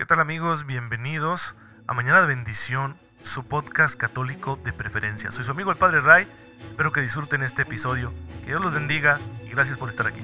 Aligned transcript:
¿Qué 0.00 0.06
tal 0.06 0.18
amigos? 0.18 0.64
Bienvenidos 0.64 1.42
a 1.86 1.92
Mañana 1.92 2.22
de 2.22 2.28
Bendición, 2.28 2.96
su 3.22 3.44
podcast 3.44 3.94
católico 3.96 4.58
de 4.64 4.72
preferencia. 4.72 5.30
Soy 5.30 5.44
su 5.44 5.50
amigo 5.50 5.70
el 5.70 5.76
Padre 5.76 6.00
Ray, 6.00 6.26
espero 6.70 6.90
que 6.90 7.02
disfruten 7.02 7.42
este 7.42 7.62
episodio, 7.62 8.10
que 8.40 8.46
Dios 8.46 8.62
los 8.62 8.72
bendiga 8.72 9.20
y 9.44 9.50
gracias 9.50 9.76
por 9.76 9.90
estar 9.90 10.06
aquí. 10.06 10.22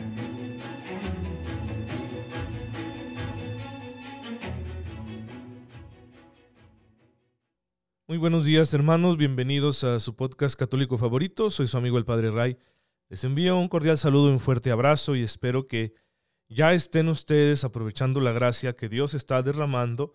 Muy 8.08 8.16
buenos 8.16 8.46
días 8.46 8.72
hermanos, 8.72 9.18
bienvenidos 9.18 9.84
a 9.84 10.00
su 10.00 10.16
podcast 10.16 10.58
católico 10.58 10.96
favorito, 10.96 11.50
soy 11.50 11.68
su 11.68 11.76
amigo 11.76 11.98
el 11.98 12.06
Padre 12.06 12.30
Ray. 12.30 12.56
Les 13.10 13.22
envío 13.24 13.58
un 13.58 13.68
cordial 13.68 13.98
saludo, 13.98 14.30
un 14.30 14.40
fuerte 14.40 14.70
abrazo 14.70 15.14
y 15.14 15.22
espero 15.22 15.68
que 15.68 15.92
ya 16.48 16.72
estén 16.72 17.08
ustedes 17.08 17.64
aprovechando 17.64 18.20
la 18.20 18.32
gracia 18.32 18.76
que 18.76 18.88
Dios 18.88 19.14
está 19.14 19.42
derramando 19.42 20.14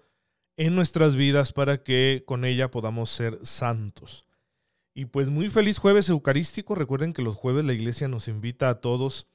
en 0.57 0.75
nuestras 0.75 1.15
vidas 1.15 1.53
para 1.53 1.83
que 1.83 2.23
con 2.25 2.45
ella 2.45 2.71
podamos 2.71 3.09
ser 3.09 3.39
santos. 3.43 4.25
Y 4.93 5.05
pues 5.05 5.29
muy 5.29 5.49
feliz 5.49 5.77
jueves 5.77 6.09
eucarístico. 6.09 6.75
Recuerden 6.75 7.13
que 7.13 7.21
los 7.21 7.35
jueves 7.35 7.65
la 7.65 7.73
iglesia 7.73 8.07
nos 8.07 8.27
invita 8.27 8.69
a 8.69 8.81
todos 8.81 9.27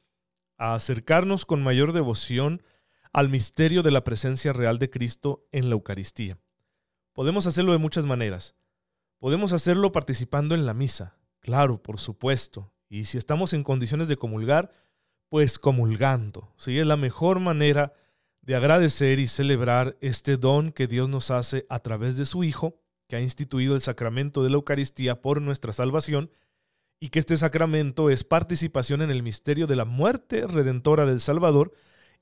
a 0.58 0.74
acercarnos 0.74 1.44
con 1.44 1.62
mayor 1.62 1.92
devoción 1.92 2.62
al 3.12 3.28
misterio 3.28 3.82
de 3.82 3.90
la 3.90 4.04
presencia 4.04 4.52
real 4.52 4.78
de 4.78 4.90
Cristo 4.90 5.46
en 5.52 5.68
la 5.68 5.74
Eucaristía. 5.74 6.38
Podemos 7.12 7.46
hacerlo 7.46 7.72
de 7.72 7.78
muchas 7.78 8.04
maneras. 8.04 8.54
Podemos 9.18 9.54
hacerlo 9.54 9.92
participando 9.92 10.54
en 10.54 10.66
la 10.66 10.74
misa, 10.74 11.16
claro, 11.40 11.82
por 11.82 11.98
supuesto. 11.98 12.74
Y 12.88 13.04
si 13.04 13.16
estamos 13.16 13.54
en 13.54 13.64
condiciones 13.64 14.08
de 14.08 14.18
comulgar, 14.18 14.70
pues 15.28 15.58
comulgando. 15.58 16.52
¿sí? 16.56 16.78
Es 16.78 16.86
la 16.86 16.96
mejor 16.96 17.40
manera 17.40 17.92
de 18.42 18.54
agradecer 18.54 19.18
y 19.18 19.26
celebrar 19.26 19.96
este 20.00 20.36
don 20.36 20.70
que 20.70 20.86
Dios 20.86 21.08
nos 21.08 21.30
hace 21.30 21.66
a 21.68 21.80
través 21.80 22.16
de 22.16 22.24
su 22.24 22.44
Hijo, 22.44 22.80
que 23.08 23.16
ha 23.16 23.20
instituido 23.20 23.74
el 23.74 23.80
sacramento 23.80 24.42
de 24.42 24.50
la 24.50 24.56
Eucaristía 24.56 25.20
por 25.20 25.42
nuestra 25.42 25.72
salvación, 25.72 26.30
y 27.00 27.10
que 27.10 27.18
este 27.18 27.36
sacramento 27.36 28.08
es 28.08 28.24
participación 28.24 29.02
en 29.02 29.10
el 29.10 29.22
misterio 29.22 29.66
de 29.66 29.76
la 29.76 29.84
muerte 29.84 30.46
redentora 30.46 31.04
del 31.04 31.20
Salvador 31.20 31.72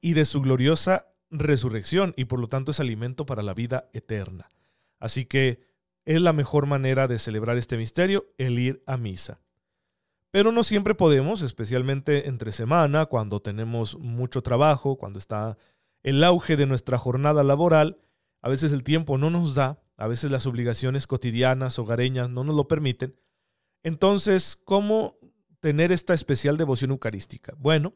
y 0.00 0.14
de 0.14 0.24
su 0.24 0.40
gloriosa 0.40 1.06
resurrección, 1.30 2.14
y 2.16 2.24
por 2.24 2.40
lo 2.40 2.48
tanto 2.48 2.70
es 2.70 2.80
alimento 2.80 3.26
para 3.26 3.42
la 3.42 3.54
vida 3.54 3.88
eterna. 3.92 4.50
Así 4.98 5.26
que 5.26 5.60
es 6.06 6.20
la 6.20 6.32
mejor 6.32 6.66
manera 6.66 7.06
de 7.06 7.18
celebrar 7.18 7.56
este 7.56 7.76
misterio, 7.76 8.26
el 8.38 8.58
ir 8.58 8.82
a 8.86 8.96
misa. 8.96 9.40
Pero 10.34 10.50
no 10.50 10.64
siempre 10.64 10.96
podemos, 10.96 11.42
especialmente 11.42 12.28
entre 12.28 12.50
semana, 12.50 13.06
cuando 13.06 13.38
tenemos 13.38 13.96
mucho 14.00 14.42
trabajo, 14.42 14.96
cuando 14.96 15.20
está 15.20 15.56
el 16.02 16.24
auge 16.24 16.56
de 16.56 16.66
nuestra 16.66 16.98
jornada 16.98 17.44
laboral. 17.44 18.00
A 18.42 18.48
veces 18.48 18.72
el 18.72 18.82
tiempo 18.82 19.16
no 19.16 19.30
nos 19.30 19.54
da, 19.54 19.80
a 19.96 20.08
veces 20.08 20.32
las 20.32 20.48
obligaciones 20.48 21.06
cotidianas, 21.06 21.78
hogareñas, 21.78 22.30
no 22.30 22.42
nos 22.42 22.56
lo 22.56 22.66
permiten. 22.66 23.14
Entonces, 23.84 24.56
¿cómo 24.64 25.18
tener 25.60 25.92
esta 25.92 26.14
especial 26.14 26.56
devoción 26.56 26.90
eucarística? 26.90 27.54
Bueno, 27.56 27.94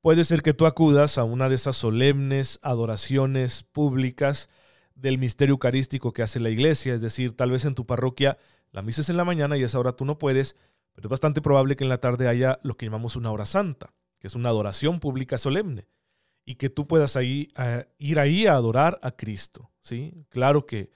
puede 0.00 0.24
ser 0.24 0.40
que 0.40 0.54
tú 0.54 0.64
acudas 0.64 1.18
a 1.18 1.24
una 1.24 1.50
de 1.50 1.56
esas 1.56 1.76
solemnes 1.76 2.58
adoraciones 2.62 3.64
públicas 3.64 4.48
del 4.94 5.18
misterio 5.18 5.52
eucarístico 5.52 6.14
que 6.14 6.22
hace 6.22 6.40
la 6.40 6.48
iglesia, 6.48 6.94
es 6.94 7.02
decir, 7.02 7.36
tal 7.36 7.50
vez 7.50 7.66
en 7.66 7.74
tu 7.74 7.84
parroquia 7.84 8.38
la 8.72 8.82
misa 8.82 9.00
es 9.00 9.10
en 9.10 9.16
la 9.16 9.24
mañana 9.24 9.56
y 9.56 9.62
a 9.62 9.66
esa 9.66 9.78
hora 9.78 9.92
tú 9.92 10.04
no 10.04 10.18
puedes, 10.18 10.56
pero 10.92 11.06
es 11.06 11.10
bastante 11.10 11.40
probable 11.40 11.76
que 11.76 11.84
en 11.84 11.90
la 11.90 11.98
tarde 11.98 12.28
haya 12.28 12.58
lo 12.62 12.76
que 12.76 12.86
llamamos 12.86 13.16
una 13.16 13.30
hora 13.30 13.46
santa, 13.46 13.92
que 14.18 14.26
es 14.26 14.34
una 14.34 14.48
adoración 14.48 15.00
pública 15.00 15.38
solemne, 15.38 15.88
y 16.44 16.56
que 16.56 16.70
tú 16.70 16.86
puedas 16.86 17.16
ahí, 17.16 17.48
ir 17.98 18.18
ahí 18.18 18.46
a 18.46 18.54
adorar 18.54 18.98
a 19.02 19.12
Cristo. 19.12 19.70
¿sí? 19.80 20.26
Claro 20.28 20.66
que, 20.66 20.90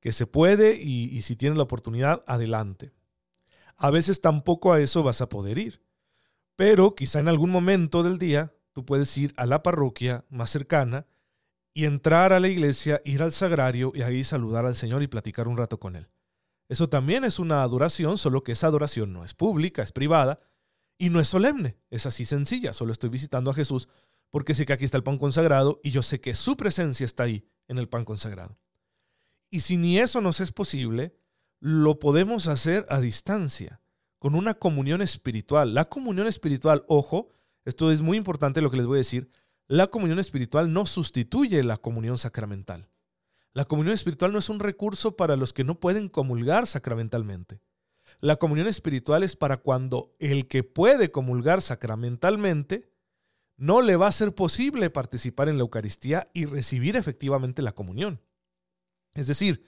que 0.00 0.12
se 0.12 0.26
puede 0.26 0.80
y, 0.80 1.04
y 1.16 1.22
si 1.22 1.36
tienes 1.36 1.56
la 1.56 1.64
oportunidad, 1.64 2.22
adelante. 2.26 2.92
A 3.76 3.90
veces 3.90 4.20
tampoco 4.20 4.72
a 4.72 4.80
eso 4.80 5.02
vas 5.02 5.20
a 5.20 5.28
poder 5.28 5.58
ir, 5.58 5.82
pero 6.56 6.94
quizá 6.94 7.20
en 7.20 7.28
algún 7.28 7.50
momento 7.50 8.02
del 8.02 8.18
día 8.18 8.54
tú 8.72 8.86
puedes 8.86 9.16
ir 9.18 9.34
a 9.36 9.46
la 9.46 9.62
parroquia 9.62 10.24
más 10.30 10.50
cercana 10.50 11.06
y 11.74 11.84
entrar 11.84 12.32
a 12.32 12.40
la 12.40 12.48
iglesia, 12.48 13.02
ir 13.04 13.22
al 13.22 13.32
sagrario 13.32 13.92
y 13.94 14.00
ahí 14.00 14.24
saludar 14.24 14.64
al 14.64 14.76
Señor 14.76 15.02
y 15.02 15.08
platicar 15.08 15.46
un 15.46 15.58
rato 15.58 15.78
con 15.78 15.94
Él. 15.94 16.08
Eso 16.68 16.88
también 16.88 17.24
es 17.24 17.38
una 17.38 17.62
adoración, 17.62 18.18
solo 18.18 18.42
que 18.42 18.52
esa 18.52 18.66
adoración 18.66 19.12
no 19.12 19.24
es 19.24 19.34
pública, 19.34 19.82
es 19.82 19.92
privada 19.92 20.40
y 20.98 21.10
no 21.10 21.20
es 21.20 21.28
solemne, 21.28 21.76
es 21.90 22.06
así 22.06 22.24
sencilla, 22.24 22.72
solo 22.72 22.92
estoy 22.92 23.10
visitando 23.10 23.50
a 23.50 23.54
Jesús 23.54 23.88
porque 24.30 24.54
sé 24.54 24.66
que 24.66 24.72
aquí 24.72 24.84
está 24.84 24.96
el 24.96 25.04
pan 25.04 25.18
consagrado 25.18 25.80
y 25.82 25.90
yo 25.90 26.02
sé 26.02 26.20
que 26.20 26.34
su 26.34 26.56
presencia 26.56 27.04
está 27.04 27.24
ahí 27.24 27.48
en 27.68 27.78
el 27.78 27.88
pan 27.88 28.04
consagrado. 28.04 28.58
Y 29.50 29.60
si 29.60 29.76
ni 29.76 29.98
eso 29.98 30.20
nos 30.20 30.40
es 30.40 30.52
posible, 30.52 31.16
lo 31.60 31.98
podemos 31.98 32.48
hacer 32.48 32.84
a 32.88 33.00
distancia, 33.00 33.80
con 34.18 34.34
una 34.34 34.54
comunión 34.54 35.02
espiritual. 35.02 35.74
La 35.74 35.86
comunión 35.86 36.26
espiritual, 36.26 36.84
ojo, 36.88 37.30
esto 37.64 37.90
es 37.92 38.02
muy 38.02 38.16
importante 38.16 38.60
lo 38.60 38.70
que 38.70 38.76
les 38.76 38.86
voy 38.86 38.96
a 38.96 38.98
decir, 38.98 39.30
la 39.68 39.86
comunión 39.88 40.18
espiritual 40.18 40.72
no 40.72 40.86
sustituye 40.86 41.62
la 41.62 41.76
comunión 41.76 42.18
sacramental. 42.18 42.88
La 43.56 43.64
comunión 43.64 43.94
espiritual 43.94 44.34
no 44.34 44.38
es 44.38 44.50
un 44.50 44.60
recurso 44.60 45.16
para 45.16 45.34
los 45.34 45.54
que 45.54 45.64
no 45.64 45.80
pueden 45.80 46.10
comulgar 46.10 46.66
sacramentalmente. 46.66 47.62
La 48.20 48.36
comunión 48.36 48.66
espiritual 48.66 49.22
es 49.22 49.34
para 49.34 49.56
cuando 49.56 50.14
el 50.18 50.46
que 50.46 50.62
puede 50.62 51.10
comulgar 51.10 51.62
sacramentalmente 51.62 52.92
no 53.56 53.80
le 53.80 53.96
va 53.96 54.08
a 54.08 54.12
ser 54.12 54.34
posible 54.34 54.90
participar 54.90 55.48
en 55.48 55.56
la 55.56 55.62
Eucaristía 55.62 56.28
y 56.34 56.44
recibir 56.44 56.96
efectivamente 56.96 57.62
la 57.62 57.72
comunión. 57.72 58.20
Es 59.14 59.26
decir, 59.26 59.64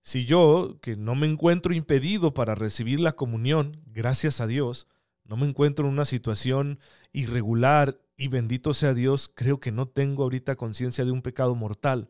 si 0.00 0.24
yo, 0.24 0.78
que 0.80 0.94
no 0.94 1.16
me 1.16 1.26
encuentro 1.26 1.74
impedido 1.74 2.34
para 2.34 2.54
recibir 2.54 3.00
la 3.00 3.16
comunión, 3.16 3.82
gracias 3.84 4.40
a 4.40 4.46
Dios, 4.46 4.86
no 5.24 5.36
me 5.36 5.48
encuentro 5.48 5.88
en 5.88 5.92
una 5.92 6.04
situación 6.04 6.78
irregular 7.10 8.00
y 8.16 8.28
bendito 8.28 8.72
sea 8.74 8.94
Dios, 8.94 9.28
creo 9.34 9.58
que 9.58 9.72
no 9.72 9.88
tengo 9.88 10.22
ahorita 10.22 10.54
conciencia 10.54 11.04
de 11.04 11.10
un 11.10 11.22
pecado 11.22 11.56
mortal, 11.56 12.08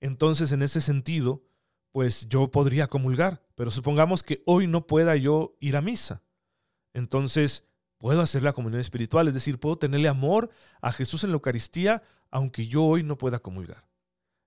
entonces, 0.00 0.52
en 0.52 0.62
ese 0.62 0.80
sentido, 0.80 1.44
pues 1.92 2.28
yo 2.28 2.50
podría 2.50 2.88
comulgar, 2.88 3.42
pero 3.54 3.70
supongamos 3.70 4.22
que 4.22 4.42
hoy 4.44 4.66
no 4.66 4.86
pueda 4.86 5.16
yo 5.16 5.56
ir 5.60 5.76
a 5.76 5.82
misa. 5.82 6.22
Entonces, 6.92 7.64
puedo 7.98 8.20
hacer 8.20 8.42
la 8.42 8.52
comunión 8.52 8.80
espiritual, 8.80 9.28
es 9.28 9.34
decir, 9.34 9.58
puedo 9.58 9.78
tenerle 9.78 10.08
amor 10.08 10.50
a 10.80 10.92
Jesús 10.92 11.24
en 11.24 11.30
la 11.30 11.34
Eucaristía, 11.34 12.02
aunque 12.30 12.66
yo 12.66 12.84
hoy 12.84 13.02
no 13.02 13.16
pueda 13.16 13.38
comulgar. 13.38 13.88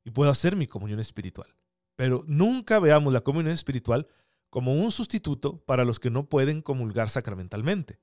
Y 0.03 0.11
puedo 0.11 0.29
hacer 0.29 0.55
mi 0.55 0.67
comunión 0.67 0.99
espiritual. 0.99 1.55
Pero 1.95 2.23
nunca 2.27 2.79
veamos 2.79 3.11
la 3.11 3.21
comunión 3.21 3.53
espiritual 3.53 4.07
como 4.49 4.73
un 4.75 4.91
sustituto 4.91 5.63
para 5.65 5.85
los 5.85 5.99
que 5.99 6.09
no 6.09 6.29
pueden 6.29 6.61
comulgar 6.61 7.09
sacramentalmente. 7.09 7.99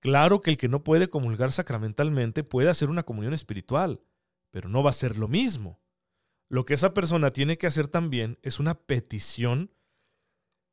Claro 0.00 0.40
que 0.40 0.50
el 0.50 0.56
que 0.56 0.68
no 0.68 0.82
puede 0.82 1.10
comulgar 1.10 1.52
sacramentalmente 1.52 2.44
puede 2.44 2.70
hacer 2.70 2.88
una 2.88 3.02
comunión 3.02 3.34
espiritual, 3.34 4.00
pero 4.50 4.68
no 4.68 4.82
va 4.82 4.90
a 4.90 4.94
ser 4.94 5.18
lo 5.18 5.28
mismo. 5.28 5.80
Lo 6.50 6.64
que 6.64 6.74
esa 6.74 6.92
persona 6.94 7.32
tiene 7.32 7.58
que 7.58 7.68
hacer 7.68 7.86
también 7.86 8.36
es 8.42 8.58
una 8.58 8.74
petición 8.74 9.70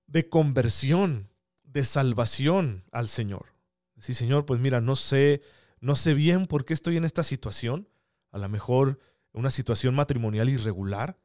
de 0.08 0.28
conversión, 0.28 1.30
de 1.64 1.86
salvación 1.86 2.84
al 2.92 3.08
Señor. 3.08 3.54
Sí, 4.00 4.16
Señor, 4.16 4.48
pues 4.48 4.60
mira, 4.60 4.82
no 4.82 4.96
sé, 4.96 5.44
no 5.80 5.96
sé 5.96 6.16
bien 6.16 6.48
por 6.48 6.66
qué 6.66 6.74
estoy 6.74 6.98
en 6.98 7.06
esta 7.06 7.22
situación, 7.22 7.88
a 8.32 8.40
lo 8.40 8.50
mejor 8.50 8.98
una 9.34 9.52
situación 9.52 9.94
matrimonial 9.94 10.50
irregular, 10.50 11.20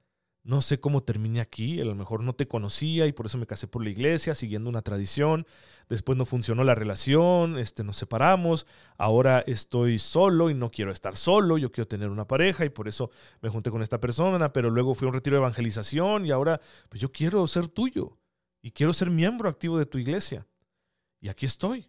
no 0.44 0.60
sé 0.60 0.80
cómo 0.80 1.04
termine 1.04 1.40
aquí, 1.40 1.80
a 1.80 1.84
lo 1.84 1.94
mejor 1.94 2.22
no 2.22 2.34
te 2.34 2.48
conocía 2.48 3.06
y 3.06 3.12
por 3.12 3.26
eso 3.26 3.38
me 3.38 3.46
casé 3.46 3.68
por 3.68 3.84
la 3.84 3.90
iglesia, 3.90 4.34
siguiendo 4.34 4.68
una 4.68 4.82
tradición, 4.82 5.46
después 5.88 6.18
no 6.18 6.24
funcionó 6.24 6.64
la 6.64 6.74
relación, 6.74 7.58
este, 7.58 7.84
nos 7.84 7.96
separamos, 7.96 8.66
ahora 8.98 9.44
estoy 9.46 10.00
solo 10.00 10.50
y 10.50 10.54
no 10.54 10.70
quiero 10.70 10.90
estar 10.90 11.16
solo, 11.16 11.58
yo 11.58 11.70
quiero 11.70 11.86
tener 11.86 12.10
una 12.10 12.26
pareja 12.26 12.64
y 12.64 12.70
por 12.70 12.88
eso 12.88 13.10
me 13.40 13.50
junté 13.50 13.70
con 13.70 13.82
esta 13.82 14.00
persona, 14.00 14.52
pero 14.52 14.70
luego 14.70 14.94
fui 14.94 15.06
a 15.06 15.10
un 15.10 15.14
retiro 15.14 15.36
de 15.36 15.42
evangelización 15.42 16.26
y 16.26 16.32
ahora 16.32 16.60
pues 16.88 17.00
yo 17.00 17.12
quiero 17.12 17.46
ser 17.46 17.68
tuyo 17.68 18.18
y 18.62 18.72
quiero 18.72 18.92
ser 18.92 19.10
miembro 19.10 19.48
activo 19.48 19.78
de 19.78 19.86
tu 19.86 19.98
iglesia. 19.98 20.46
Y 21.20 21.28
aquí 21.28 21.46
estoy. 21.46 21.88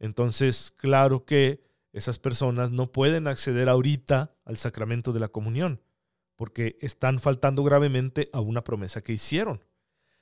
Entonces, 0.00 0.72
claro 0.76 1.24
que 1.24 1.62
esas 1.92 2.18
personas 2.18 2.72
no 2.72 2.90
pueden 2.90 3.28
acceder 3.28 3.68
ahorita 3.68 4.34
al 4.44 4.56
sacramento 4.56 5.12
de 5.12 5.20
la 5.20 5.28
comunión 5.28 5.83
porque 6.36 6.76
están 6.80 7.18
faltando 7.18 7.62
gravemente 7.62 8.28
a 8.32 8.40
una 8.40 8.64
promesa 8.64 9.02
que 9.02 9.12
hicieron. 9.12 9.64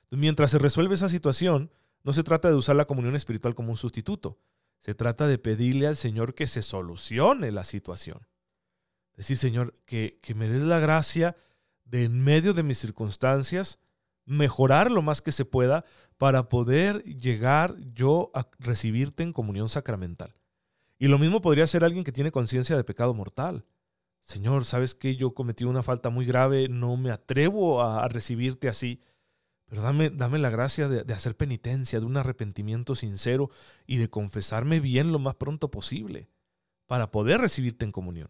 Mientras 0.09 0.51
se 0.51 0.59
resuelve 0.59 0.95
esa 0.95 1.09
situación, 1.09 1.71
no 2.03 2.13
se 2.13 2.23
trata 2.23 2.49
de 2.49 2.55
usar 2.55 2.75
la 2.75 2.85
comunión 2.85 3.15
espiritual 3.15 3.55
como 3.55 3.71
un 3.71 3.77
sustituto, 3.77 4.39
se 4.79 4.93
trata 4.93 5.27
de 5.27 5.37
pedirle 5.37 5.87
al 5.87 5.95
Señor 5.95 6.35
que 6.35 6.45
se 6.45 6.61
solucione 6.61 7.51
la 7.51 7.63
situación. 7.63 8.27
Decir, 9.15 9.37
Señor, 9.37 9.73
que, 9.85 10.19
que 10.21 10.35
me 10.35 10.49
des 10.49 10.63
la 10.63 10.79
gracia 10.79 11.37
de 11.85 12.03
en 12.03 12.23
medio 12.23 12.53
de 12.53 12.63
mis 12.63 12.79
circunstancias 12.79 13.79
mejorar 14.25 14.91
lo 14.91 15.01
más 15.01 15.21
que 15.21 15.31
se 15.31 15.45
pueda 15.45 15.85
para 16.17 16.49
poder 16.49 17.03
llegar 17.03 17.75
yo 17.93 18.31
a 18.33 18.49
recibirte 18.59 19.23
en 19.23 19.33
comunión 19.33 19.69
sacramental. 19.69 20.35
Y 20.97 21.07
lo 21.07 21.19
mismo 21.19 21.41
podría 21.41 21.67
ser 21.67 21.83
alguien 21.83 22.03
que 22.03 22.11
tiene 22.11 22.31
conciencia 22.31 22.75
de 22.77 22.83
pecado 22.83 23.13
mortal. 23.13 23.65
Señor, 24.23 24.65
¿sabes 24.65 24.95
que 24.95 25.15
yo 25.15 25.33
cometí 25.33 25.63
una 25.65 25.83
falta 25.83 26.09
muy 26.09 26.25
grave? 26.25 26.69
No 26.69 26.97
me 26.97 27.11
atrevo 27.11 27.83
a, 27.83 28.07
recibirte 28.07 28.69
así. 28.69 29.01
Pero 29.65 29.81
dame, 29.81 30.09
dame 30.09 30.39
la 30.39 30.49
gracia 30.49 30.87
de, 30.87 31.03
de, 31.03 31.13
hacer 31.13 31.35
penitencia, 31.35 31.99
de 31.99 32.05
un 32.05 32.17
arrepentimiento 32.17 32.95
sincero 32.95 33.49
y 33.85 33.97
de 33.97 34.09
confesarme 34.09 34.79
bien 34.79 35.11
lo 35.11 35.19
más 35.19 35.35
pronto 35.35 35.71
posible 35.71 36.29
para 36.87 37.11
poder 37.11 37.41
recibirte 37.41 37.85
en 37.85 37.91
comunión. 37.91 38.29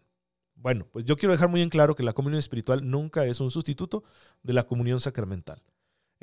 Bueno, 0.54 0.86
pues 0.90 1.04
yo 1.04 1.16
quiero 1.16 1.32
dejar 1.32 1.48
muy 1.48 1.60
en 1.60 1.68
claro 1.68 1.94
que 1.94 2.02
la 2.02 2.12
comunión 2.12 2.38
espiritual 2.38 2.88
nunca 2.88 3.26
es 3.26 3.40
un 3.40 3.50
sustituto 3.50 4.04
de 4.42 4.54
la 4.54 4.66
comunión 4.66 5.00
sacramental. 5.00 5.62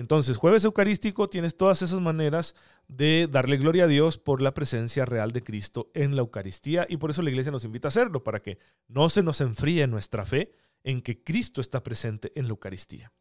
Entonces, 0.01 0.35
jueves 0.35 0.65
eucarístico 0.65 1.29
tienes 1.29 1.55
todas 1.55 1.83
esas 1.83 1.99
maneras 1.99 2.55
de 2.87 3.27
darle 3.29 3.57
gloria 3.57 3.83
a 3.83 3.87
Dios 3.87 4.17
por 4.17 4.41
la 4.41 4.55
presencia 4.55 5.05
real 5.05 5.31
de 5.31 5.43
Cristo 5.43 5.91
en 5.93 6.15
la 6.15 6.21
Eucaristía 6.21 6.87
y 6.89 6.97
por 6.97 7.11
eso 7.11 7.21
la 7.21 7.29
iglesia 7.29 7.51
nos 7.51 7.65
invita 7.65 7.87
a 7.87 7.89
hacerlo, 7.89 8.23
para 8.23 8.41
que 8.41 8.57
no 8.87 9.09
se 9.09 9.21
nos 9.21 9.41
enfríe 9.41 9.85
nuestra 9.85 10.25
fe 10.25 10.53
en 10.83 11.03
que 11.03 11.23
Cristo 11.23 11.61
está 11.61 11.83
presente 11.83 12.31
en 12.33 12.45
la 12.45 12.49
Eucaristía. 12.49 13.13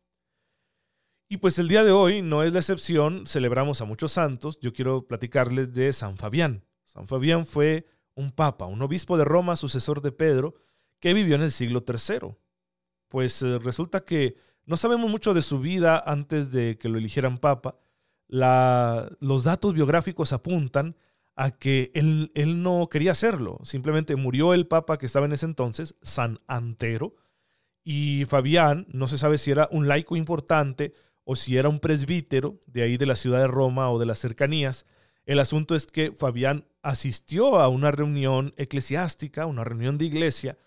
Y 1.29 1.37
pues 1.37 1.59
el 1.59 1.69
día 1.69 1.85
de 1.85 1.93
hoy 1.93 2.23
no 2.23 2.44
es 2.44 2.55
la 2.55 2.61
excepción, 2.61 3.26
celebramos 3.26 3.83
a 3.83 3.85
muchos 3.85 4.12
santos, 4.12 4.59
yo 4.59 4.73
quiero 4.73 5.06
platicarles 5.06 5.75
de 5.75 5.93
San 5.93 6.17
Fabián. 6.17 6.65
San 6.87 7.06
Fabián 7.06 7.44
fue 7.44 7.87
un 8.15 8.33
papa, 8.33 8.65
un 8.65 8.81
obispo 8.81 9.19
de 9.19 9.26
Roma, 9.26 9.55
sucesor 9.55 10.00
de 10.00 10.12
Pedro, 10.12 10.55
que 10.99 11.12
vivió 11.12 11.35
en 11.35 11.43
el 11.43 11.53
siglo 11.53 11.85
III. 11.87 12.37
Pues 13.09 13.43
eh, 13.43 13.59
resulta 13.59 14.00
que 14.00 14.37
no 14.70 14.76
sabemos 14.76 15.11
mucho 15.11 15.34
de 15.34 15.43
su 15.43 15.58
vida 15.58 16.00
antes 16.06 16.52
de 16.52 16.78
que 16.78 16.88
lo 16.88 16.96
eligieran 16.96 17.38
papa. 17.38 17.75
los 18.28 19.43
datos 19.43 19.75
biográficos 19.75 20.32
apuntan 20.32 20.94
a 21.34 21.50
que 21.50 21.90
él, 21.93 22.31
él, 22.37 22.62
no 22.62 22.88
quería 22.88 23.11
hacerlo. 23.11 23.58
Simplemente 23.64 24.14
murió 24.14 24.55
el 24.55 24.69
papa 24.69 24.96
que 24.96 25.06
estaba 25.06 25.26
en 25.26 25.32
ese 25.32 25.46
entonces, 25.46 25.96
San 26.02 26.38
Antero, 26.46 27.17
y 27.82 28.26
Fabián, 28.26 28.87
no 28.93 29.08
se 29.08 29.19
sabe 29.19 29.38
si 29.38 29.50
era 29.50 29.69
un 29.72 29.88
laico 29.88 30.14
importante 30.14 30.94
o 31.25 31.34
si 31.34 31.56
era 31.56 31.69
un 31.69 31.81
presbítero 31.81 32.61
de 32.69 32.82
ahí 32.82 32.96
de 32.96 33.06
la 33.06 33.16
ciudad 33.16 33.40
de 33.40 33.49
Roma 33.49 33.90
o 33.90 33.99
de 33.99 34.06
las 34.06 34.20
cercanías. 34.20 34.87
El 35.26 35.40
asunto 35.40 35.75
es 35.75 35.88
que 35.88 36.12
Fabián 36.12 36.69
asistió 36.82 37.58
a 37.58 37.66
una 37.66 37.90
reunión 37.90 38.55
eclesiástica, 38.56 39.46
una 39.46 39.64
reunión 39.64 39.99
de 39.99 40.05
iglesia, 40.05 40.58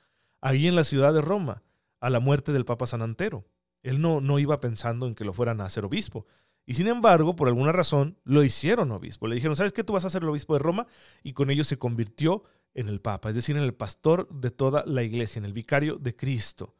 ahí 0.42 0.68
en 0.68 0.76
la 0.76 0.84
ciudad 0.84 1.14
de 1.14 1.22
Roma, 1.22 1.64
a 2.02 2.10
la 2.10 2.20
muerte 2.20 2.52
del 2.52 2.66
Papa 2.66 2.86
San 2.86 3.02
Antero. 3.02 3.46
Él 3.84 4.02
no, 4.02 4.22
no 4.22 4.40
iba 4.40 4.60
pensando 4.60 5.06
en 5.06 5.16
que 5.16 5.26
lo 5.26 5.34
fueran 5.34 5.62
a 5.62 5.66
hacer 5.66 5.86
obispo. 5.86 6.26
Y 6.66 6.76
sin 6.76 6.88
embargo, 6.88 7.36
por 7.36 7.48
alguna 7.50 7.74
razón, 7.74 8.18
lo 8.24 8.44
hicieron 8.44 8.92
obispo. 8.92 9.28
Le 9.28 9.36
dijeron, 9.36 9.56
¿sabes 9.56 9.74
qué? 9.74 9.84
Tú 9.84 9.94
vas 9.94 10.06
a 10.06 10.10
ser 10.10 10.24
el 10.24 10.30
obispo 10.30 10.54
de 10.54 10.60
Roma. 10.60 10.88
Y 11.22 11.34
con 11.34 11.50
ello 11.50 11.64
se 11.64 11.78
convirtió 11.78 12.44
en 12.74 12.88
el 12.90 13.02
Papa, 13.02 13.30
es 13.30 13.36
decir, 13.36 13.56
en 13.56 13.62
el 13.64 13.74
pastor 13.74 14.28
de 14.30 14.50
toda 14.50 14.84
la 14.88 15.04
iglesia, 15.04 15.40
en 15.40 15.46
el 15.46 15.54
vicario 15.54 15.98
de 15.98 16.16
Cristo. 16.16 16.76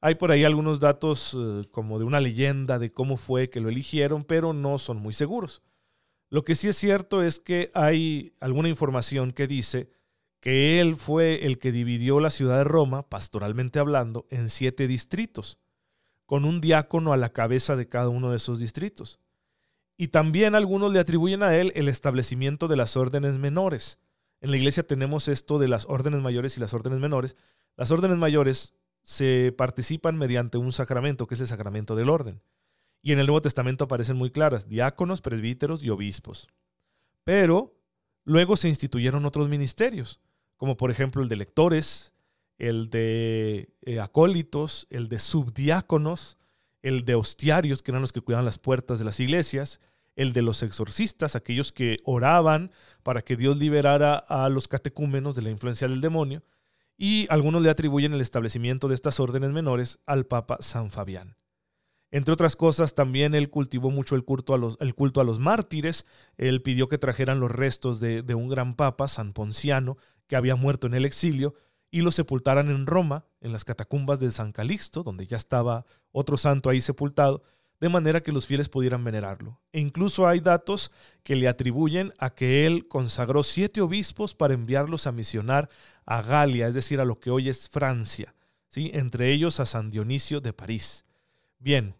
Hay 0.00 0.16
por 0.16 0.30
ahí 0.30 0.44
algunos 0.44 0.80
datos 0.80 1.36
eh, 1.38 1.66
como 1.70 1.98
de 1.98 2.04
una 2.04 2.20
leyenda 2.20 2.78
de 2.78 2.92
cómo 2.92 3.16
fue 3.16 3.50
que 3.50 3.60
lo 3.60 3.70
eligieron, 3.70 4.24
pero 4.24 4.52
no 4.52 4.78
son 4.78 4.98
muy 4.98 5.14
seguros. 5.14 5.62
Lo 6.30 6.44
que 6.44 6.54
sí 6.54 6.68
es 6.68 6.76
cierto 6.76 7.22
es 7.22 7.40
que 7.40 7.70
hay 7.74 8.34
alguna 8.40 8.68
información 8.68 9.32
que 9.32 9.46
dice 9.46 9.90
que 10.40 10.80
él 10.80 10.96
fue 10.96 11.46
el 11.46 11.58
que 11.58 11.72
dividió 11.72 12.20
la 12.20 12.30
ciudad 12.30 12.58
de 12.58 12.64
Roma, 12.64 13.08
pastoralmente 13.08 13.78
hablando, 13.78 14.26
en 14.30 14.50
siete 14.50 14.86
distritos, 14.86 15.58
con 16.26 16.44
un 16.44 16.60
diácono 16.60 17.12
a 17.12 17.16
la 17.16 17.30
cabeza 17.30 17.76
de 17.76 17.88
cada 17.88 18.08
uno 18.08 18.30
de 18.30 18.36
esos 18.36 18.58
distritos. 18.58 19.20
Y 19.96 20.08
también 20.08 20.54
algunos 20.54 20.92
le 20.92 20.98
atribuyen 20.98 21.42
a 21.42 21.56
él 21.56 21.72
el 21.76 21.88
establecimiento 21.88 22.68
de 22.68 22.76
las 22.76 22.96
órdenes 22.96 23.38
menores. 23.38 23.98
En 24.40 24.50
la 24.50 24.56
iglesia 24.56 24.86
tenemos 24.86 25.28
esto 25.28 25.58
de 25.58 25.68
las 25.68 25.86
órdenes 25.88 26.20
mayores 26.20 26.56
y 26.56 26.60
las 26.60 26.74
órdenes 26.74 26.98
menores. 26.98 27.36
Las 27.76 27.90
órdenes 27.90 28.18
mayores 28.18 28.74
se 29.02 29.54
participan 29.56 30.16
mediante 30.16 30.58
un 30.58 30.72
sacramento, 30.72 31.26
que 31.26 31.34
es 31.34 31.40
el 31.40 31.46
sacramento 31.46 31.94
del 31.94 32.08
orden. 32.08 32.42
Y 33.02 33.12
en 33.12 33.18
el 33.18 33.26
Nuevo 33.26 33.42
Testamento 33.42 33.84
aparecen 33.84 34.16
muy 34.16 34.30
claras, 34.30 34.68
diáconos, 34.68 35.20
presbíteros 35.20 35.82
y 35.82 35.90
obispos. 35.90 36.48
Pero 37.22 37.76
luego 38.24 38.56
se 38.56 38.68
instituyeron 38.68 39.24
otros 39.26 39.48
ministerios 39.48 40.20
como 40.64 40.76
por 40.76 40.90
ejemplo 40.90 41.22
el 41.22 41.28
de 41.28 41.36
lectores, 41.36 42.13
el 42.58 42.90
de 42.90 43.72
eh, 43.82 44.00
acólitos, 44.00 44.86
el 44.90 45.08
de 45.08 45.18
subdiáconos, 45.18 46.38
el 46.82 47.04
de 47.04 47.14
hostiarios, 47.14 47.82
que 47.82 47.90
eran 47.90 48.02
los 48.02 48.12
que 48.12 48.20
cuidaban 48.20 48.44
las 48.44 48.58
puertas 48.58 48.98
de 48.98 49.04
las 49.04 49.20
iglesias, 49.20 49.80
el 50.16 50.32
de 50.32 50.42
los 50.42 50.62
exorcistas, 50.62 51.34
aquellos 51.34 51.72
que 51.72 51.98
oraban 52.04 52.70
para 53.02 53.22
que 53.22 53.36
Dios 53.36 53.58
liberara 53.58 54.16
a 54.16 54.48
los 54.48 54.68
catecúmenos 54.68 55.34
de 55.34 55.42
la 55.42 55.50
influencia 55.50 55.88
del 55.88 56.00
demonio, 56.00 56.42
y 56.96 57.26
algunos 57.30 57.62
le 57.62 57.70
atribuyen 57.70 58.12
el 58.12 58.20
establecimiento 58.20 58.86
de 58.86 58.94
estas 58.94 59.18
órdenes 59.18 59.50
menores 59.50 60.00
al 60.06 60.26
Papa 60.26 60.58
San 60.60 60.90
Fabián. 60.90 61.36
Entre 62.12 62.32
otras 62.32 62.54
cosas, 62.54 62.94
también 62.94 63.34
él 63.34 63.50
cultivó 63.50 63.90
mucho 63.90 64.14
el 64.14 64.24
culto 64.24 64.54
a 64.54 64.58
los, 64.58 64.76
el 64.78 64.94
culto 64.94 65.20
a 65.20 65.24
los 65.24 65.40
mártires. 65.40 66.06
Él 66.36 66.62
pidió 66.62 66.88
que 66.88 66.96
trajeran 66.96 67.40
los 67.40 67.50
restos 67.50 67.98
de, 67.98 68.22
de, 68.22 68.36
un 68.36 68.48
gran 68.48 68.76
papa, 68.76 69.08
San 69.08 69.32
Ponciano, 69.32 69.96
que 70.28 70.36
había 70.36 70.54
muerto 70.54 70.86
en 70.86 70.94
el 70.94 71.04
exilio, 71.04 71.54
y 71.94 72.00
lo 72.00 72.10
sepultaran 72.10 72.70
en 72.70 72.86
Roma, 72.86 73.24
en 73.40 73.52
las 73.52 73.64
catacumbas 73.64 74.18
de 74.18 74.28
San 74.32 74.50
Calixto, 74.50 75.04
donde 75.04 75.28
ya 75.28 75.36
estaba 75.36 75.86
otro 76.10 76.36
santo 76.36 76.68
ahí 76.68 76.80
sepultado, 76.80 77.44
de 77.78 77.88
manera 77.88 78.20
que 78.20 78.32
los 78.32 78.48
fieles 78.48 78.68
pudieran 78.68 79.04
venerarlo. 79.04 79.60
E 79.70 79.78
incluso 79.78 80.26
hay 80.26 80.40
datos 80.40 80.90
que 81.22 81.36
le 81.36 81.46
atribuyen 81.46 82.12
a 82.18 82.30
que 82.30 82.66
él 82.66 82.88
consagró 82.88 83.44
siete 83.44 83.80
obispos 83.80 84.34
para 84.34 84.54
enviarlos 84.54 85.06
a 85.06 85.12
misionar 85.12 85.70
a 86.04 86.20
Galia, 86.20 86.66
es 86.66 86.74
decir, 86.74 86.98
a 86.98 87.04
lo 87.04 87.20
que 87.20 87.30
hoy 87.30 87.48
es 87.48 87.68
Francia, 87.68 88.34
¿sí? 88.70 88.90
entre 88.92 89.30
ellos 89.30 89.60
a 89.60 89.64
San 89.64 89.90
Dionisio 89.90 90.40
de 90.40 90.52
París. 90.52 91.04
Bien, 91.60 91.94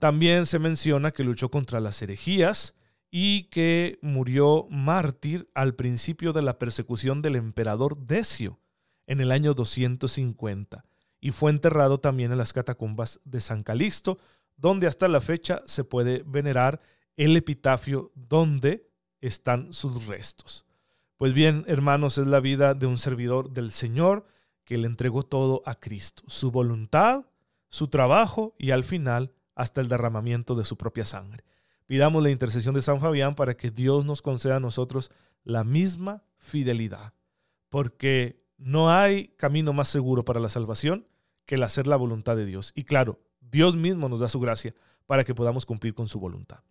también 0.00 0.44
se 0.44 0.58
menciona 0.58 1.12
que 1.12 1.22
luchó 1.22 1.52
contra 1.52 1.78
las 1.78 2.02
herejías 2.02 2.74
y 3.12 3.44
que 3.44 4.00
murió 4.02 4.66
mártir 4.70 5.46
al 5.54 5.76
principio 5.76 6.32
de 6.32 6.42
la 6.42 6.58
persecución 6.58 7.22
del 7.22 7.36
emperador 7.36 7.96
Decio 7.96 8.58
en 9.10 9.20
el 9.20 9.32
año 9.32 9.54
250 9.54 10.84
y 11.20 11.32
fue 11.32 11.50
enterrado 11.50 11.98
también 11.98 12.30
en 12.30 12.38
las 12.38 12.52
catacumbas 12.52 13.18
de 13.24 13.40
San 13.40 13.64
Calixto, 13.64 14.18
donde 14.56 14.86
hasta 14.86 15.08
la 15.08 15.20
fecha 15.20 15.62
se 15.66 15.82
puede 15.82 16.22
venerar 16.24 16.80
el 17.16 17.36
epitafio 17.36 18.12
donde 18.14 18.88
están 19.20 19.72
sus 19.72 20.06
restos. 20.06 20.64
Pues 21.16 21.32
bien, 21.32 21.64
hermanos, 21.66 22.18
es 22.18 22.28
la 22.28 22.38
vida 22.38 22.74
de 22.74 22.86
un 22.86 22.98
servidor 22.98 23.50
del 23.50 23.72
Señor 23.72 24.26
que 24.64 24.78
le 24.78 24.86
entregó 24.86 25.24
todo 25.24 25.62
a 25.66 25.74
Cristo, 25.74 26.22
su 26.28 26.52
voluntad, 26.52 27.26
su 27.68 27.88
trabajo 27.88 28.54
y 28.58 28.70
al 28.70 28.84
final 28.84 29.32
hasta 29.56 29.80
el 29.80 29.88
derramamiento 29.88 30.54
de 30.54 30.64
su 30.64 30.76
propia 30.76 31.04
sangre. 31.04 31.42
Pidamos 31.86 32.22
la 32.22 32.30
intercesión 32.30 32.76
de 32.76 32.82
San 32.82 33.00
Fabián 33.00 33.34
para 33.34 33.56
que 33.56 33.72
Dios 33.72 34.04
nos 34.04 34.22
conceda 34.22 34.56
a 34.56 34.60
nosotros 34.60 35.10
la 35.42 35.64
misma 35.64 36.22
fidelidad, 36.38 37.12
porque 37.68 38.39
no 38.60 38.92
hay 38.92 39.28
camino 39.36 39.72
más 39.72 39.88
seguro 39.88 40.24
para 40.24 40.38
la 40.38 40.50
salvación 40.50 41.06
que 41.46 41.54
el 41.54 41.62
hacer 41.62 41.86
la 41.86 41.96
voluntad 41.96 42.36
de 42.36 42.44
Dios. 42.44 42.72
Y 42.74 42.84
claro, 42.84 43.18
Dios 43.40 43.74
mismo 43.74 44.08
nos 44.08 44.20
da 44.20 44.28
su 44.28 44.38
gracia 44.38 44.74
para 45.06 45.24
que 45.24 45.34
podamos 45.34 45.66
cumplir 45.66 45.94
con 45.94 46.08
su 46.08 46.20
voluntad. 46.20 46.62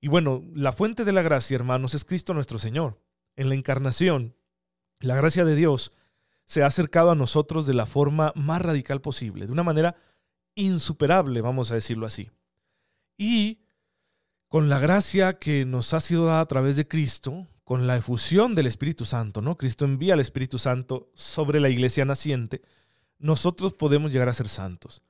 Y 0.00 0.08
bueno, 0.08 0.42
la 0.54 0.72
fuente 0.72 1.04
de 1.04 1.12
la 1.12 1.22
gracia, 1.22 1.54
hermanos, 1.54 1.94
es 1.94 2.04
Cristo 2.04 2.34
nuestro 2.34 2.58
Señor. 2.58 3.00
En 3.36 3.48
la 3.48 3.54
encarnación, 3.54 4.36
la 5.00 5.14
gracia 5.14 5.44
de 5.44 5.54
Dios 5.54 5.92
se 6.44 6.62
ha 6.62 6.66
acercado 6.66 7.12
a 7.12 7.14
nosotros 7.14 7.66
de 7.66 7.74
la 7.74 7.86
forma 7.86 8.32
más 8.34 8.60
radical 8.60 9.00
posible, 9.00 9.46
de 9.46 9.52
una 9.52 9.62
manera 9.62 9.96
insuperable, 10.54 11.40
vamos 11.40 11.70
a 11.70 11.74
decirlo 11.76 12.06
así. 12.06 12.30
Y 13.16 13.60
con 14.48 14.68
la 14.68 14.78
gracia 14.78 15.38
que 15.38 15.64
nos 15.64 15.94
ha 15.94 16.00
sido 16.00 16.26
dada 16.26 16.40
a 16.40 16.46
través 16.46 16.76
de 16.76 16.86
Cristo, 16.86 17.46
con 17.64 17.86
la 17.86 17.96
efusión 17.96 18.54
del 18.54 18.66
Espíritu 18.66 19.06
Santo, 19.06 19.40
¿no? 19.40 19.56
Cristo 19.56 19.84
envía 19.86 20.14
al 20.14 20.20
Espíritu 20.20 20.58
Santo 20.58 21.10
sobre 21.14 21.60
la 21.60 21.70
iglesia 21.70 22.04
naciente, 22.04 22.62
nosotros 23.18 23.72
podemos 23.72 24.12
llegar 24.12 24.28
a 24.28 24.34
ser 24.34 24.48
santos. 24.48 25.02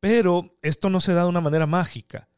Pero 0.00 0.58
esto 0.62 0.90
no 0.90 1.00
se 1.00 1.14
da 1.14 1.22
de 1.22 1.28
una 1.28 1.40
manera 1.40 1.66
mágica. 1.66 2.28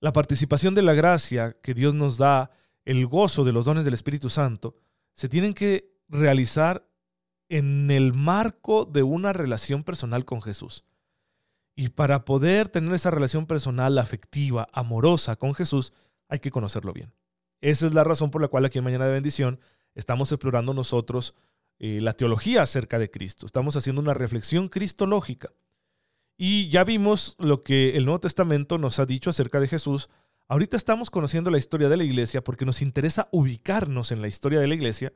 La 0.00 0.12
participación 0.12 0.74
de 0.74 0.82
la 0.82 0.94
gracia 0.94 1.56
que 1.62 1.74
Dios 1.74 1.94
nos 1.94 2.18
da, 2.18 2.50
el 2.84 3.06
gozo 3.06 3.44
de 3.44 3.52
los 3.52 3.66
dones 3.66 3.84
del 3.84 3.94
Espíritu 3.94 4.30
Santo, 4.30 4.74
se 5.14 5.28
tienen 5.28 5.54
que 5.54 5.94
realizar 6.08 6.86
en 7.48 7.90
el 7.90 8.14
marco 8.14 8.84
de 8.84 9.02
una 9.02 9.32
relación 9.32 9.84
personal 9.84 10.24
con 10.24 10.42
Jesús. 10.42 10.84
Y 11.76 11.90
para 11.90 12.24
poder 12.24 12.68
tener 12.68 12.92
esa 12.94 13.10
relación 13.10 13.46
personal, 13.46 13.98
afectiva, 13.98 14.66
amorosa 14.72 15.36
con 15.36 15.54
Jesús, 15.54 15.92
hay 16.28 16.40
que 16.40 16.50
conocerlo 16.50 16.92
bien. 16.92 17.12
Esa 17.60 17.86
es 17.86 17.94
la 17.94 18.04
razón 18.04 18.30
por 18.30 18.40
la 18.40 18.48
cual 18.48 18.64
aquí 18.64 18.78
en 18.78 18.84
Mañana 18.84 19.06
de 19.06 19.12
Bendición 19.12 19.60
estamos 19.94 20.32
explorando 20.32 20.72
nosotros 20.74 21.34
eh, 21.78 22.00
la 22.00 22.12
teología 22.12 22.62
acerca 22.62 22.98
de 22.98 23.10
Cristo. 23.10 23.46
Estamos 23.46 23.76
haciendo 23.76 24.02
una 24.02 24.14
reflexión 24.14 24.68
cristológica. 24.68 25.52
Y 26.36 26.68
ya 26.68 26.84
vimos 26.84 27.36
lo 27.38 27.62
que 27.62 27.96
el 27.96 28.04
Nuevo 28.06 28.20
Testamento 28.20 28.78
nos 28.78 28.98
ha 28.98 29.06
dicho 29.06 29.30
acerca 29.30 29.60
de 29.60 29.68
Jesús. 29.68 30.08
Ahorita 30.48 30.76
estamos 30.76 31.10
conociendo 31.10 31.50
la 31.50 31.58
historia 31.58 31.88
de 31.88 31.96
la 31.96 32.04
iglesia 32.04 32.42
porque 32.42 32.64
nos 32.64 32.82
interesa 32.82 33.28
ubicarnos 33.30 34.10
en 34.10 34.22
la 34.22 34.28
historia 34.28 34.58
de 34.60 34.66
la 34.66 34.74
iglesia 34.74 35.12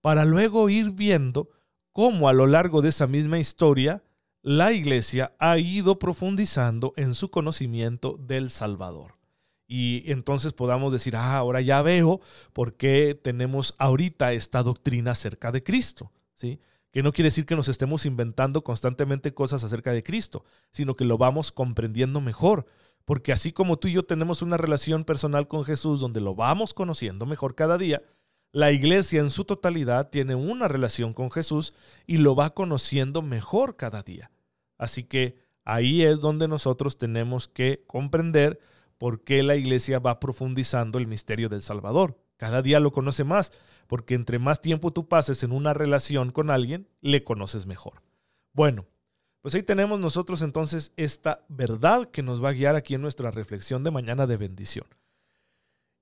para 0.00 0.24
luego 0.24 0.68
ir 0.68 0.92
viendo 0.92 1.50
cómo 1.92 2.28
a 2.28 2.32
lo 2.32 2.46
largo 2.46 2.80
de 2.80 2.90
esa 2.90 3.06
misma 3.06 3.38
historia 3.38 4.02
la 4.42 4.72
iglesia 4.72 5.34
ha 5.38 5.58
ido 5.58 5.98
profundizando 5.98 6.92
en 6.96 7.14
su 7.14 7.30
conocimiento 7.30 8.16
del 8.18 8.50
Salvador. 8.50 9.17
Y 9.70 10.10
entonces 10.10 10.54
podamos 10.54 10.92
decir, 10.92 11.14
ah, 11.14 11.36
ahora 11.36 11.60
ya 11.60 11.82
veo 11.82 12.20
por 12.54 12.74
qué 12.74 13.14
tenemos 13.14 13.74
ahorita 13.78 14.32
esta 14.32 14.62
doctrina 14.62 15.10
acerca 15.10 15.52
de 15.52 15.62
Cristo, 15.62 16.10
¿sí? 16.34 16.58
Que 16.90 17.02
no 17.02 17.12
quiere 17.12 17.26
decir 17.26 17.44
que 17.44 17.54
nos 17.54 17.68
estemos 17.68 18.06
inventando 18.06 18.64
constantemente 18.64 19.34
cosas 19.34 19.62
acerca 19.62 19.92
de 19.92 20.02
Cristo, 20.02 20.46
sino 20.72 20.96
que 20.96 21.04
lo 21.04 21.18
vamos 21.18 21.52
comprendiendo 21.52 22.22
mejor, 22.22 22.64
porque 23.04 23.30
así 23.30 23.52
como 23.52 23.78
tú 23.78 23.88
y 23.88 23.92
yo 23.92 24.04
tenemos 24.04 24.40
una 24.40 24.56
relación 24.56 25.04
personal 25.04 25.48
con 25.48 25.66
Jesús 25.66 26.00
donde 26.00 26.22
lo 26.22 26.34
vamos 26.34 26.72
conociendo 26.72 27.26
mejor 27.26 27.54
cada 27.54 27.76
día, 27.76 28.02
la 28.52 28.72
iglesia 28.72 29.20
en 29.20 29.28
su 29.28 29.44
totalidad 29.44 30.08
tiene 30.08 30.34
una 30.34 30.66
relación 30.66 31.12
con 31.12 31.30
Jesús 31.30 31.74
y 32.06 32.16
lo 32.16 32.34
va 32.34 32.54
conociendo 32.54 33.20
mejor 33.20 33.76
cada 33.76 34.02
día. 34.02 34.30
Así 34.78 35.04
que 35.04 35.36
ahí 35.64 36.02
es 36.02 36.20
donde 36.20 36.48
nosotros 36.48 36.96
tenemos 36.96 37.48
que 37.48 37.84
comprender 37.86 38.58
por 38.98 39.22
qué 39.24 39.42
la 39.42 39.56
iglesia 39.56 39.98
va 39.98 40.20
profundizando 40.20 40.98
el 40.98 41.06
misterio 41.06 41.48
del 41.48 41.62
Salvador. 41.62 42.18
Cada 42.36 42.62
día 42.62 42.80
lo 42.80 42.92
conoce 42.92 43.24
más, 43.24 43.52
porque 43.86 44.14
entre 44.14 44.38
más 44.38 44.60
tiempo 44.60 44.92
tú 44.92 45.08
pases 45.08 45.42
en 45.42 45.52
una 45.52 45.72
relación 45.74 46.30
con 46.30 46.50
alguien, 46.50 46.88
le 47.00 47.24
conoces 47.24 47.66
mejor. 47.66 48.02
Bueno, 48.52 48.86
pues 49.40 49.54
ahí 49.54 49.62
tenemos 49.62 49.98
nosotros 50.00 50.42
entonces 50.42 50.92
esta 50.96 51.44
verdad 51.48 52.10
que 52.10 52.22
nos 52.22 52.42
va 52.42 52.50
a 52.50 52.52
guiar 52.52 52.74
aquí 52.74 52.94
en 52.94 53.02
nuestra 53.02 53.30
reflexión 53.30 53.84
de 53.84 53.90
mañana 53.90 54.26
de 54.26 54.36
bendición. 54.36 54.86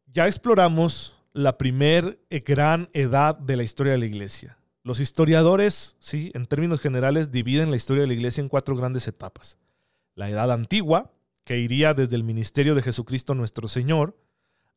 Ya 0.07 0.27
exploramos 0.27 1.17
la 1.33 1.59
primer 1.59 2.19
eh, 2.31 2.41
gran 2.41 2.89
edad 2.93 3.39
de 3.39 3.57
la 3.57 3.63
historia 3.63 3.93
de 3.93 3.99
la 3.99 4.07
iglesia. 4.07 4.59
Los 4.83 5.01
historiadores, 5.01 5.97
sí, 5.99 6.31
en 6.35 6.47
términos 6.47 6.81
generales, 6.81 7.31
dividen 7.31 7.71
la 7.71 7.77
historia 7.77 8.03
de 8.03 8.07
la 8.07 8.15
iglesia 8.15 8.41
en 8.41 8.49
cuatro 8.49 8.75
grandes 8.77 9.07
etapas. 9.09 9.59
La 10.15 10.31
edad 10.31 10.51
antigua, 10.51 11.13
que 11.47 11.61
iría 11.61 11.95
desde 11.95 12.17
el 12.17 12.25
ministerio 12.25 12.75
de 12.75 12.83
Jesucristo 12.83 13.37
nuestro 13.37 13.69
Señor 13.69 14.19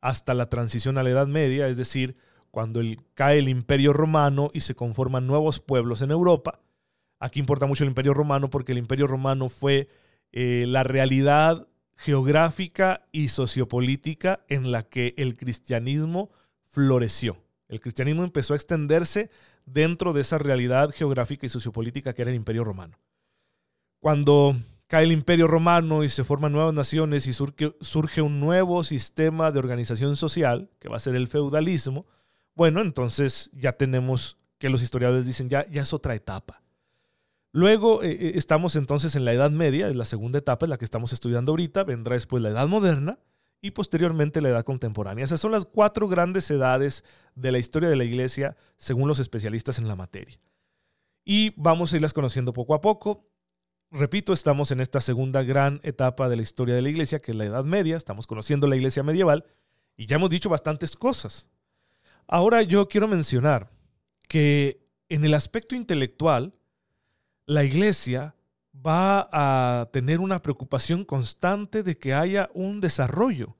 hasta 0.01 0.35
la 0.35 0.49
transición 0.49 0.99
a 0.99 1.03
la 1.03 1.09
Edad 1.09 1.25
Media, 1.25 1.67
es 1.67 1.77
decir, 1.77 2.15
cuando 2.51 2.81
cae 3.15 3.39
el 3.39 3.49
imperio 3.49 3.91
romano 3.91 4.51
y 4.53 4.59
se 4.59 4.75
conforman 4.75 5.25
nuevos 5.25 5.59
pueblos 5.59 6.03
en 6.03 6.11
Europa. 6.11 6.59
Aquí 7.19 7.39
importa 7.39 7.65
mucho 7.65 7.83
el 7.83 7.89
imperio 7.89 8.13
romano 8.13 8.51
porque 8.51 8.73
el 8.73 8.77
imperio 8.77 9.07
romano 9.07 9.49
fue 9.49 9.89
eh, 10.31 10.65
la 10.67 10.83
realidad 10.83 11.67
geográfica 11.95 13.07
y 13.11 13.29
sociopolítica 13.29 14.45
en 14.47 14.71
la 14.71 14.83
que 14.83 15.15
el 15.17 15.37
cristianismo 15.37 16.29
floreció. 16.67 17.41
El 17.67 17.81
cristianismo 17.81 18.23
empezó 18.23 18.53
a 18.53 18.57
extenderse 18.57 19.31
dentro 19.65 20.13
de 20.13 20.21
esa 20.21 20.37
realidad 20.37 20.91
geográfica 20.91 21.47
y 21.47 21.49
sociopolítica 21.49 22.13
que 22.13 22.21
era 22.21 22.29
el 22.29 22.37
imperio 22.37 22.63
romano. 22.63 22.99
Cuando 23.99 24.55
cae 24.89 25.03
el 25.03 25.11
imperio 25.11 25.47
romano 25.47 26.03
y 26.03 26.09
se 26.09 26.23
forman 26.23 26.51
nuevas 26.51 26.73
naciones 26.73 27.27
y 27.27 27.33
surge, 27.33 28.21
un 28.21 28.39
nuevo 28.39 28.83
sistema 28.83 29.51
de 29.51 29.59
organización 29.59 30.15
social, 30.15 30.71
que 30.79 30.89
va 30.89 30.97
a 30.97 30.99
ser 30.99 31.15
el 31.15 31.27
feudalismo, 31.27 32.07
bueno, 32.55 32.81
entonces 32.81 33.51
ya 33.53 33.73
tenemos 33.73 34.37
que 34.57 34.69
los 34.69 34.81
historiadores 34.81 35.27
dicen, 35.27 35.47
ya, 35.47 35.65
ya 35.69 35.83
es 35.83 35.93
otra 35.93 36.15
etapa. 36.15 36.63
Luego 37.51 38.01
eh, 38.03 38.17
eh, 38.19 38.31
estamos 38.33 38.75
entonces 38.75 39.15
en 39.15 39.25
la 39.25 39.33
Edad 39.33 39.51
Media, 39.51 39.87
es 39.87 39.95
la 39.95 40.05
segunda 40.05 40.39
etapa, 40.39 40.65
en 40.65 40.71
la 40.71 40.79
que 40.79 40.85
estamos 40.85 41.13
estudiando 41.13 41.51
ahorita, 41.51 41.83
vendrá 41.83 42.15
después 42.15 42.41
la 42.41 42.49
Edad 42.49 42.67
Moderna, 42.67 43.19
y 43.61 43.71
posteriormente 43.71 44.41
la 44.41 44.49
edad 44.49 44.63
contemporánea. 44.63 45.25
Esas 45.25 45.39
son 45.39 45.51
las 45.51 45.65
cuatro 45.65 46.07
grandes 46.07 46.49
edades 46.49 47.03
de 47.35 47.51
la 47.51 47.59
historia 47.59 47.89
de 47.89 47.95
la 47.95 48.05
iglesia 48.05 48.55
según 48.77 49.07
los 49.07 49.19
especialistas 49.19 49.79
en 49.79 49.87
la 49.87 49.95
materia. 49.95 50.39
Y 51.25 51.53
vamos 51.57 51.91
a 51.91 51.97
irlas 51.97 52.13
conociendo 52.13 52.53
poco 52.53 52.73
a 52.73 52.81
poco. 52.81 53.29
Repito, 53.91 54.33
estamos 54.33 54.69
en 54.69 54.81
esta 54.81 55.01
segunda 55.01 55.41
gran 55.41 55.79
etapa 55.81 56.29
de 56.29 56.35
la 56.35 56.43
historia 56.43 56.75
de 56.75 56.83
la 56.83 56.89
iglesia, 56.89 57.19
que 57.19 57.31
es 57.31 57.37
la 57.37 57.45
Edad 57.45 57.63
Media. 57.63 57.97
Estamos 57.97 58.27
conociendo 58.27 58.67
la 58.67 58.75
iglesia 58.75 59.01
medieval 59.01 59.45
y 59.97 60.05
ya 60.05 60.17
hemos 60.17 60.29
dicho 60.29 60.47
bastantes 60.47 60.95
cosas. 60.95 61.47
Ahora 62.27 62.61
yo 62.61 62.87
quiero 62.87 63.07
mencionar 63.07 63.71
que 64.27 64.85
en 65.09 65.25
el 65.25 65.33
aspecto 65.33 65.75
intelectual, 65.75 66.53
la 67.47 67.63
iglesia 67.63 68.35
va 68.75 69.27
a 69.31 69.89
tener 69.91 70.19
una 70.19 70.43
preocupación 70.43 71.03
constante 71.03 71.81
de 71.81 71.97
que 71.97 72.13
haya 72.13 72.51
un 72.53 72.81
desarrollo. 72.81 73.57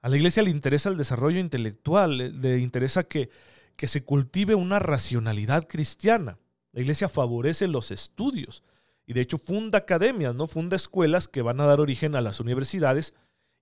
A 0.00 0.08
la 0.08 0.16
iglesia 0.16 0.44
le 0.44 0.50
interesa 0.50 0.90
el 0.90 0.96
desarrollo 0.96 1.40
intelectual, 1.40 2.40
le 2.40 2.58
interesa 2.58 3.02
que, 3.02 3.30
que 3.74 3.88
se 3.88 4.04
cultive 4.04 4.54
una 4.54 4.78
racionalidad 4.78 5.66
cristiana. 5.66 6.38
La 6.70 6.82
iglesia 6.82 7.08
favorece 7.08 7.66
los 7.66 7.90
estudios 7.90 8.62
y 9.06 9.12
de 9.12 9.20
hecho 9.20 9.38
funda 9.38 9.78
academias, 9.78 10.34
¿no? 10.34 10.46
Funda 10.46 10.76
escuelas 10.76 11.28
que 11.28 11.42
van 11.42 11.60
a 11.60 11.66
dar 11.66 11.80
origen 11.80 12.16
a 12.16 12.20
las 12.20 12.40
universidades 12.40 13.14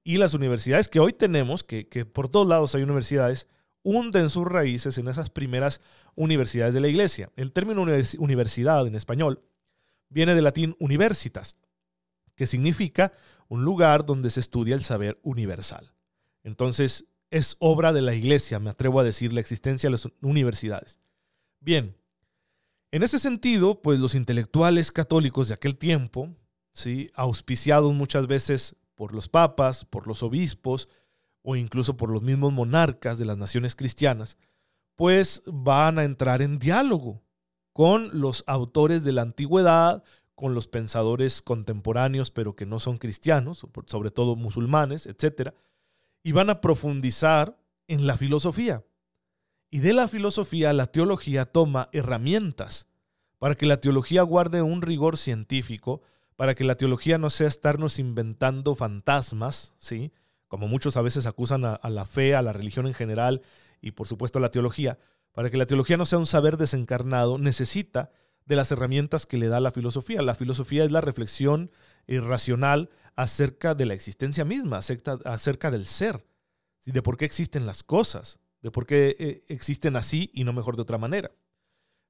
y 0.03 0.17
las 0.17 0.35
universidades 0.35 0.89
que 0.89 1.01
hoy 1.01 1.13
tenemos, 1.13 1.63
que, 1.63 1.89
que 1.89 2.05
por 2.05 2.29
todos 2.29 2.47
lados 2.47 2.75
hay 2.75 2.83
universidades, 2.83 3.47
hunden 3.83 4.31
sus 4.31 4.47
raíces 4.47 4.99
en 4.99 5.09
esas 5.09 5.31
primeras 5.31 5.81
universidades 6.17 6.75
de 6.75 6.81
la 6.81 6.89
iglesia. 6.89 7.31
El 7.37 7.53
término 7.53 7.83
universidad 8.19 8.87
en 8.87 8.95
español 8.97 9.43
viene 10.09 10.35
del 10.35 10.45
latín 10.45 10.75
universitas, 10.79 11.57
que 12.35 12.47
significa 12.47 13.13
un 13.49 13.65
lugar 13.65 14.07
donde 14.07 14.31
se 14.31 14.41
estudia 14.41 14.75
el 14.75 14.83
saber 14.83 15.21
universal. 15.23 15.93
Entonces, 16.43 17.07
es 17.31 17.57
obra 17.59 17.93
de 17.93 18.03
la 18.03 18.15
iglesia, 18.15 18.59
me 18.59 18.71
atrevo 18.71 19.01
a 19.01 19.05
decir, 19.05 19.33
la 19.33 19.41
existencia 19.41 19.89
de 19.89 19.93
las 19.93 20.09
universidades. 20.23 21.01
Bien, 21.61 21.97
en 22.95 23.03
ese 23.03 23.19
sentido, 23.19 23.83
pues 23.83 23.99
los 23.99 24.15
intelectuales 24.15 24.93
católicos 24.93 25.49
de 25.49 25.55
aquel 25.55 25.77
tiempo, 25.77 26.29
auspiciados 27.15 27.93
muchas 27.93 28.29
veces 28.29 28.77
por 28.95 29.13
los 29.13 29.29
papas, 29.29 29.85
por 29.85 30.07
los 30.07 30.23
obispos 30.23 30.89
o 31.43 31.57
incluso 31.57 31.97
por 31.97 32.09
los 32.09 32.23
mismos 32.23 32.53
monarcas 32.53 33.19
de 33.19 33.25
las 33.25 33.37
naciones 33.37 33.75
cristianas, 33.75 34.39
pues 34.95 35.43
van 35.45 35.99
a 35.99 36.05
entrar 36.05 36.41
en 36.41 36.61
diálogo 36.61 37.21
con 37.73 38.21
los 38.21 38.45
autores 38.47 39.03
de 39.03 39.11
la 39.11 39.23
antigüedad, 39.23 40.05
con 40.37 40.55
los 40.55 40.69
pensadores 40.69 41.43
contemporáneos, 41.43 42.31
pero 42.31 42.55
que 42.55 42.65
no 42.65 42.79
son 42.79 42.99
cristianos, 42.99 43.67
sobre 43.87 44.13
todo 44.13 44.37
musulmanes, 44.37 45.07
etc. 45.07 45.51
Y 46.23 46.31
van 46.31 46.49
a 46.49 46.61
profundizar 46.61 47.59
en 47.89 48.07
la 48.07 48.17
filosofía. 48.17 48.85
Y 49.75 49.81
de 49.81 49.93
la 49.93 50.07
filosofía 50.07 50.73
la 50.73 50.87
teología 50.87 51.47
toma 51.47 51.89
herramientas 51.91 52.87
para 53.41 53.57
que 53.57 53.67
la 53.67 53.81
teología 53.81 54.23
guarde 54.23 54.63
un 54.63 54.83
rigor 54.83 55.17
científico, 55.17 56.01
para 56.37 56.55
que 56.55 56.63
la 56.63 56.77
teología 56.77 57.19
no 57.19 57.29
sea 57.29 57.49
estarnos 57.49 57.99
inventando 57.99 58.77
fantasmas, 58.77 59.75
¿sí? 59.79 60.13
como 60.47 60.69
muchos 60.69 60.97
a 60.97 61.03
veces 61.03 61.27
acusan 61.27 61.65
a, 61.65 61.81
la 61.91 62.07
fe, 62.07 62.37
a 62.37 62.43
la 62.43 62.53
religión 62.53 62.87
en 62.87 62.95
general 62.95 63.43
y 63.81 63.91
por 63.91 64.07
supuesto 64.07 64.39
a 64.39 64.43
la 64.43 64.53
teología, 64.53 64.97
para 65.33 65.51
que 65.51 65.57
la 65.57 65.67
teología 65.67 65.97
no 65.97 66.07
sea 66.07 66.21
un 66.21 66.27
saber 66.27 66.57
desencarnado, 66.57 67.39
necesita 67.39 68.13
de 68.45 68.55
las 68.55 68.71
herramientas 68.71 69.27
que 69.27 69.39
le 69.39 69.49
da 69.49 69.59
la 69.59 69.73
filosofía. 69.73 70.23
La 70.23 70.37
filosofía 70.37 70.85
es 70.85 70.93
la 70.93 71.01
reflexión 71.01 71.73
racional 72.07 72.91
acerca 73.17 73.75
de 73.75 73.87
la 73.87 73.95
existencia 73.95 74.45
misma, 74.45 74.79
acerca, 74.79 75.71
del 75.73 75.87
ser, 75.87 76.25
de 76.85 77.03
por 77.03 77.17
qué 77.17 77.25
existen 77.25 77.67
las 77.67 77.83
cosas, 77.83 78.39
de 78.65 78.71
por 78.71 78.87
qué 78.87 79.15
eh, 79.19 79.45
existen 79.49 79.95
así 79.95 80.31
y 80.33 80.43
no 80.43 80.55
mejor 80.55 80.75
de 80.75 80.83
otra 80.83 80.97
manera. 80.97 81.31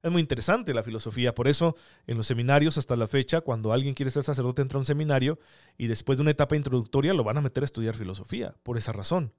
Es 0.01 0.09
muy 0.09 0.21
interesante 0.21 0.73
la 0.73 0.83
filosofía, 0.83 1.35
por 1.35 1.49
eso 1.49 1.75
en 2.07 2.15
los 2.15 2.27
seminarios 2.27 2.77
hasta 2.77 2.95
la 2.95 3.07
fecha, 3.07 3.41
cuando 3.41 3.73
alguien 3.73 3.93
quiere 3.93 4.09
ser 4.09 4.23
sacerdote 4.23 4.61
entra 4.61 4.77
a 4.77 4.79
un 4.79 4.85
seminario 4.85 5.37
y 5.77 5.87
después 5.87 6.17
de 6.17 6.21
una 6.21 6.31
etapa 6.31 6.55
introductoria 6.55 7.13
lo 7.13 7.25
van 7.25 7.35
a 7.35 7.41
meter 7.41 7.63
a 7.63 7.65
estudiar 7.65 7.93
filosofía, 7.95 8.55
por 8.63 8.77
esa 8.77 8.93
razón. 8.93 9.33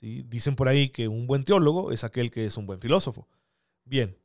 Dicen 0.00 0.54
por 0.54 0.68
ahí 0.68 0.90
que 0.90 1.08
un 1.08 1.26
buen 1.26 1.42
teólogo 1.42 1.90
es 1.90 2.04
aquel 2.04 2.30
que 2.30 2.46
es 2.46 2.56
un 2.56 2.66
buen 2.66 2.80
filósofo. 2.80 3.26
Bien, 3.84 4.16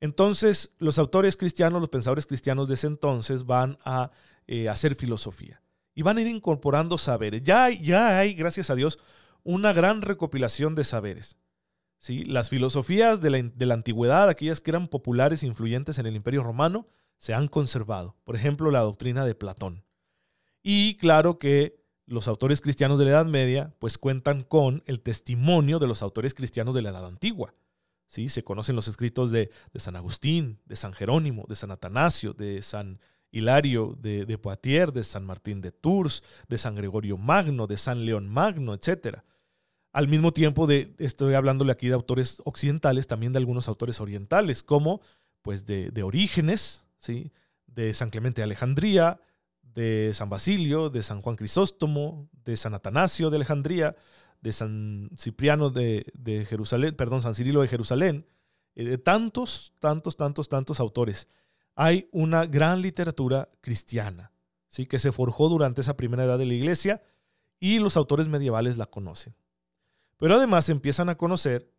entonces 0.00 0.72
los 0.78 0.98
autores 0.98 1.36
cristianos, 1.36 1.80
los 1.80 1.90
pensadores 1.90 2.24
cristianos 2.24 2.68
de 2.68 2.74
ese 2.74 2.86
entonces 2.86 3.44
van 3.44 3.76
a 3.84 4.12
eh, 4.46 4.70
hacer 4.70 4.94
filosofía 4.94 5.60
y 5.94 6.00
van 6.00 6.16
a 6.16 6.22
ir 6.22 6.28
incorporando 6.28 6.96
saberes. 6.96 7.42
Ya 7.42 7.68
ya 7.68 8.18
hay, 8.18 8.32
gracias 8.32 8.70
a 8.70 8.74
Dios, 8.74 8.98
una 9.42 9.74
gran 9.74 10.00
recopilación 10.00 10.74
de 10.74 10.84
saberes. 10.84 11.36
¿Sí? 11.98 12.24
Las 12.24 12.48
filosofías 12.48 13.20
de 13.20 13.30
la, 13.30 13.42
de 13.42 13.66
la 13.66 13.74
antigüedad, 13.74 14.28
aquellas 14.28 14.60
que 14.60 14.70
eran 14.70 14.88
populares 14.88 15.42
e 15.42 15.46
influyentes 15.46 15.98
en 15.98 16.06
el 16.06 16.16
imperio 16.16 16.42
romano, 16.42 16.88
se 17.18 17.34
han 17.34 17.48
conservado. 17.48 18.16
Por 18.24 18.36
ejemplo, 18.36 18.70
la 18.70 18.80
doctrina 18.80 19.24
de 19.24 19.34
Platón. 19.34 19.84
Y 20.62 20.96
claro 20.96 21.38
que 21.38 21.86
los 22.06 22.28
autores 22.28 22.60
cristianos 22.60 22.98
de 22.98 23.04
la 23.04 23.10
Edad 23.12 23.26
Media 23.26 23.74
pues 23.78 23.98
cuentan 23.98 24.42
con 24.42 24.82
el 24.86 25.00
testimonio 25.00 25.78
de 25.78 25.88
los 25.88 26.02
autores 26.02 26.34
cristianos 26.34 26.74
de 26.74 26.82
la 26.82 26.90
Edad 26.90 27.06
Antigua. 27.06 27.54
¿sí? 28.06 28.28
Se 28.28 28.44
conocen 28.44 28.76
los 28.76 28.88
escritos 28.88 29.30
de, 29.32 29.50
San 29.74 29.96
Agustín, 29.96 30.60
de 30.64 30.76
San 30.76 30.92
Jerónimo, 30.92 31.44
de 31.48 31.56
San 31.56 31.70
Atanasio, 31.70 32.32
de 32.32 32.62
San 32.62 33.00
Hilario 33.32 33.96
de, 34.00 34.24
de, 34.24 34.38
Poitiers, 34.38 34.94
de 34.94 35.04
San 35.04 35.26
Martín 35.26 35.60
de 35.60 35.72
Tours, 35.72 36.22
de 36.48 36.58
San 36.58 36.74
Gregorio 36.76 37.18
Magno, 37.18 37.66
de 37.66 37.76
San 37.76 38.06
León 38.06 38.28
Magno, 38.28 38.72
etc. 38.72 39.18
Al 39.96 40.08
mismo 40.08 40.30
tiempo 40.34 40.68
estoy 40.98 41.32
hablándole 41.32 41.72
aquí 41.72 41.88
de 41.88 41.94
autores 41.94 42.42
occidentales, 42.44 43.06
también 43.06 43.32
de 43.32 43.38
algunos 43.38 43.66
autores 43.66 43.98
orientales, 43.98 44.62
como 44.62 45.00
pues 45.40 45.64
de, 45.64 45.88
de 45.88 46.02
Orígenes, 46.02 46.84
¿sí? 46.98 47.32
de 47.66 47.94
San 47.94 48.10
Clemente 48.10 48.42
de 48.42 48.44
Alejandría, 48.44 49.22
de 49.62 50.10
San 50.12 50.28
Basilio, 50.28 50.90
de 50.90 51.02
San 51.02 51.22
Juan 51.22 51.36
Crisóstomo, 51.36 52.28
de 52.44 52.58
San 52.58 52.74
Atanasio 52.74 53.30
de 53.30 53.36
Alejandría, 53.36 53.96
de 54.42 54.52
San 54.52 55.08
Cipriano 55.16 55.70
de, 55.70 56.04
Jerusalén, 56.46 56.94
perdón, 56.94 57.22
San 57.22 57.34
Cirilo 57.34 57.62
de 57.62 57.68
Jerusalén, 57.68 58.26
eh, 58.74 58.84
de 58.84 58.98
tantos, 58.98 59.72
tantos, 59.78 60.18
tantos, 60.18 60.50
tantos 60.50 60.78
autores. 60.78 61.26
Hay 61.74 62.10
una 62.12 62.44
gran 62.44 62.82
literatura 62.82 63.48
cristiana, 63.62 64.30
¿sí? 64.68 64.84
que 64.84 64.98
se 64.98 65.10
forjó 65.10 65.48
durante 65.48 65.80
esa 65.80 65.96
primera 65.96 66.24
edad 66.24 66.36
de 66.36 66.44
la 66.44 66.52
iglesia 66.52 67.02
y 67.58 67.78
los 67.78 67.96
autores 67.96 68.28
medievales 68.28 68.76
la 68.76 68.84
conocen. 68.84 69.34
Pero 70.18 70.34
además 70.34 70.68
empiezan 70.68 71.08
a 71.08 71.16
conocer 71.16 71.72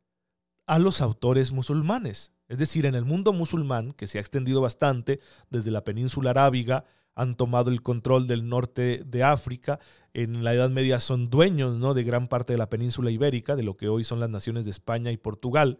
a 0.65 0.79
los 0.79 1.01
autores 1.01 1.51
musulmanes. 1.51 2.33
Es 2.47 2.57
decir, 2.57 2.85
en 2.85 2.95
el 2.95 3.05
mundo 3.05 3.33
musulmán, 3.33 3.93
que 3.93 4.07
se 4.07 4.17
ha 4.17 4.21
extendido 4.21 4.61
bastante 4.61 5.19
desde 5.49 5.71
la 5.71 5.83
península 5.83 6.31
arábiga, 6.31 6.85
han 7.15 7.35
tomado 7.35 7.71
el 7.71 7.81
control 7.81 8.27
del 8.27 8.47
norte 8.47 9.01
de 9.03 9.23
África, 9.23 9.79
en 10.13 10.43
la 10.43 10.53
Edad 10.53 10.69
Media 10.69 10.99
son 10.99 11.29
dueños 11.29 11.77
¿no? 11.77 11.93
de 11.93 12.03
gran 12.03 12.27
parte 12.27 12.53
de 12.53 12.57
la 12.57 12.69
península 12.69 13.09
ibérica, 13.09 13.55
de 13.55 13.63
lo 13.63 13.75
que 13.75 13.89
hoy 13.89 14.03
son 14.03 14.19
las 14.19 14.29
naciones 14.29 14.65
de 14.65 14.71
España 14.71 15.11
y 15.11 15.17
Portugal, 15.17 15.79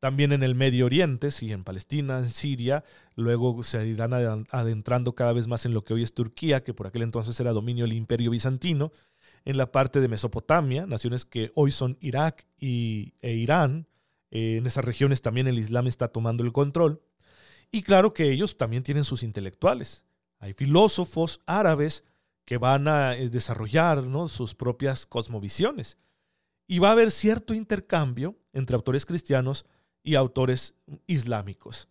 también 0.00 0.32
en 0.32 0.42
el 0.42 0.56
Medio 0.56 0.86
Oriente, 0.86 1.30
sí, 1.30 1.52
en 1.52 1.62
Palestina, 1.62 2.18
en 2.18 2.26
Siria, 2.26 2.82
luego 3.14 3.62
se 3.62 3.86
irán 3.86 4.12
adentrando 4.50 5.14
cada 5.14 5.32
vez 5.32 5.46
más 5.46 5.64
en 5.64 5.74
lo 5.74 5.84
que 5.84 5.94
hoy 5.94 6.02
es 6.02 6.12
Turquía, 6.12 6.64
que 6.64 6.74
por 6.74 6.88
aquel 6.88 7.02
entonces 7.02 7.38
era 7.38 7.52
dominio 7.52 7.84
del 7.84 7.92
Imperio 7.92 8.32
Bizantino, 8.32 8.90
en 9.44 9.56
la 9.56 9.72
parte 9.72 10.00
de 10.00 10.08
Mesopotamia, 10.08 10.86
naciones 10.86 11.24
que 11.24 11.50
hoy 11.54 11.70
son 11.70 11.98
Irak 12.00 12.46
y, 12.58 13.14
e 13.20 13.32
Irán, 13.32 13.88
eh, 14.30 14.56
en 14.56 14.66
esas 14.66 14.84
regiones 14.84 15.22
también 15.22 15.46
el 15.46 15.58
Islam 15.58 15.86
está 15.86 16.08
tomando 16.08 16.44
el 16.44 16.52
control, 16.52 17.02
y 17.70 17.82
claro 17.82 18.12
que 18.12 18.30
ellos 18.30 18.56
también 18.56 18.82
tienen 18.82 19.04
sus 19.04 19.22
intelectuales, 19.22 20.04
hay 20.38 20.54
filósofos 20.54 21.40
árabes 21.46 22.04
que 22.44 22.58
van 22.58 22.88
a 22.88 23.14
eh, 23.14 23.28
desarrollar 23.28 24.04
sus 24.28 24.54
propias 24.54 25.06
cosmovisiones. 25.06 25.98
Y 26.66 26.78
va 26.78 26.88
a 26.88 26.92
haber 26.92 27.10
cierto 27.10 27.54
intercambio 27.54 28.36
entre 28.52 28.76
autores 28.76 29.06
cristianos 29.06 29.64
y 30.02 30.14
autores 30.16 30.74
islámicos. 31.06 31.88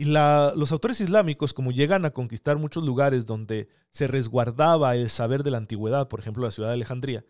Y 0.00 0.04
los 0.04 0.70
autores 0.70 1.00
islámicos, 1.00 1.52
como 1.52 1.72
llegan 1.72 2.04
a 2.04 2.12
conquistar 2.12 2.56
muchos 2.56 2.84
lugares 2.84 3.26
donde 3.26 3.68
se 3.90 4.06
resguardaba 4.06 4.94
el 4.94 5.10
saber 5.10 5.42
de 5.42 5.50
la 5.50 5.56
antigüedad, 5.56 6.06
por 6.06 6.20
ejemplo 6.20 6.44
la 6.44 6.52
ciudad 6.52 6.68
de 6.68 6.74
Alejandría, 6.74 7.24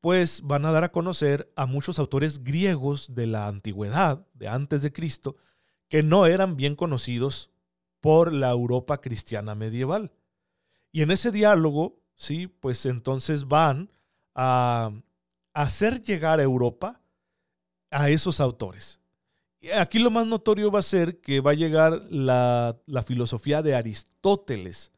pues 0.00 0.40
van 0.40 0.64
a 0.64 0.72
dar 0.72 0.84
a 0.84 0.90
conocer 0.90 1.52
a 1.54 1.66
muchos 1.66 1.98
autores 1.98 2.42
griegos 2.42 3.14
de 3.14 3.26
la 3.26 3.46
antigüedad, 3.46 4.26
de 4.32 4.48
antes 4.48 4.80
de 4.80 4.90
Cristo, 4.90 5.36
que 5.90 6.02
no 6.02 6.24
eran 6.24 6.56
bien 6.56 6.76
conocidos 6.76 7.50
por 8.00 8.32
la 8.32 8.52
Europa 8.52 9.02
cristiana 9.02 9.54
medieval. 9.54 10.10
Y 10.90 11.02
en 11.02 11.10
ese 11.10 11.30
diálogo, 11.30 12.00
sí, 12.14 12.46
pues 12.46 12.86
entonces 12.86 13.48
van 13.48 13.92
a 14.34 14.92
hacer 15.52 16.00
llegar 16.00 16.40
a 16.40 16.44
Europa 16.44 17.02
a 17.90 18.08
esos 18.08 18.40
autores. 18.40 18.97
Aquí 19.74 19.98
lo 19.98 20.10
más 20.10 20.26
notorio 20.26 20.70
va 20.70 20.78
a 20.78 20.82
ser 20.82 21.20
que 21.20 21.40
va 21.40 21.50
a 21.52 21.54
llegar 21.54 22.02
la, 22.10 22.78
la 22.86 23.02
filosofía 23.02 23.62
de 23.62 23.74
Aristóteles 23.74 24.92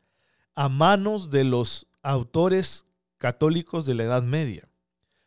a 0.54 0.68
manos 0.68 1.30
de 1.30 1.44
los 1.44 1.86
autores 2.02 2.86
católicos 3.18 3.86
de 3.86 3.94
la 3.94 4.04
Edad 4.04 4.22
Media, 4.22 4.68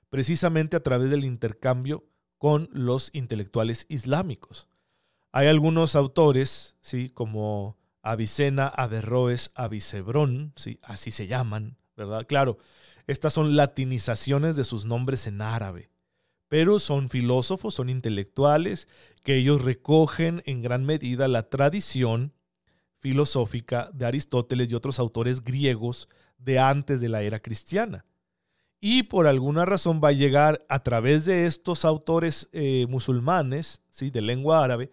precisamente 0.10 0.78
a 0.78 0.84
través 0.84 1.10
del 1.10 1.26
intercambio 1.26 2.06
con 2.38 2.70
los 2.72 3.10
intelectuales 3.14 3.86
islámicos. 3.90 4.68
Hay 5.32 5.48
algunos 5.48 5.96
autores, 5.96 6.76
¿sí? 6.82 7.10
como 7.10 7.78
Avicena, 8.02 8.68
Averroes, 8.68 9.52
Avicebrón, 9.56 10.54
¿sí? 10.56 10.80
así 10.84 11.10
se 11.10 11.26
llaman, 11.26 11.78
¿verdad? 11.96 12.28
Claro, 12.28 12.58
estas 13.08 13.34
son 13.34 13.56
latinizaciones 13.56 14.56
de 14.56 14.64
sus 14.64 14.86
nombres 14.86 15.26
en 15.26 15.42
árabe, 15.42 15.90
pero 16.48 16.80
son 16.80 17.10
filósofos, 17.10 17.74
son 17.74 17.90
intelectuales, 17.90 18.88
que 19.24 19.38
ellos 19.38 19.64
recogen 19.64 20.44
en 20.46 20.62
gran 20.62 20.86
medida 20.86 21.28
la 21.28 21.50
tradición 21.50 22.34
filosófica 23.00 23.90
de 23.94 24.06
Aristóteles 24.06 24.72
y 24.72 24.76
otros 24.76 25.00
autores 25.00 25.44
griegos 25.44 26.08
de 26.38 26.60
antes 26.60 27.02
de 27.02 27.10
la 27.10 27.22
era 27.22 27.40
cristiana. 27.40 28.06
Y 28.80 29.04
por 29.04 29.28
alguna 29.28 29.66
razón 29.66 30.02
va 30.04 30.10
a 30.10 30.14
llegar 30.14 30.66
a 30.68 30.84
través 30.84 31.26
de 31.26 31.46
estos 31.46 31.86
autores 31.86 32.50
eh, 32.52 32.86
musulmanes, 32.90 33.82
¿sí? 33.90 34.10
de 34.10 34.22
lengua 34.22 34.64
árabe, 34.64 34.92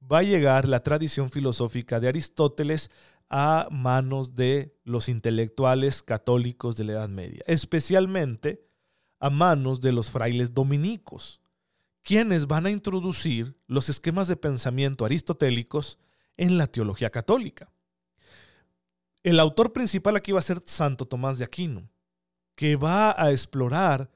va 0.00 0.18
a 0.18 0.24
llegar 0.24 0.68
la 0.68 0.82
tradición 0.82 1.30
filosófica 1.30 2.00
de 2.00 2.08
Aristóteles 2.08 2.90
a 3.30 3.68
manos 3.70 4.34
de 4.34 4.74
los 4.84 5.08
intelectuales 5.08 6.02
católicos 6.02 6.76
de 6.76 6.84
la 6.84 6.92
Edad 6.92 7.08
Media, 7.08 7.42
especialmente 7.46 8.64
a 9.20 9.30
manos 9.30 9.80
de 9.80 9.92
los 9.92 10.10
frailes 10.10 10.54
dominicos, 10.54 11.40
quienes 12.08 12.46
van 12.46 12.64
a 12.64 12.70
introducir 12.70 13.54
los 13.66 13.90
esquemas 13.90 14.28
de 14.28 14.36
pensamiento 14.36 15.04
aristotélicos 15.04 15.98
en 16.38 16.56
la 16.56 16.66
teología 16.66 17.10
católica. 17.10 17.70
El 19.22 19.38
autor 19.38 19.74
principal 19.74 20.16
aquí 20.16 20.32
va 20.32 20.38
a 20.38 20.40
ser 20.40 20.62
Santo 20.64 21.04
Tomás 21.04 21.36
de 21.36 21.44
Aquino, 21.44 21.90
que 22.54 22.76
va 22.76 23.14
a 23.22 23.30
explorar 23.30 24.10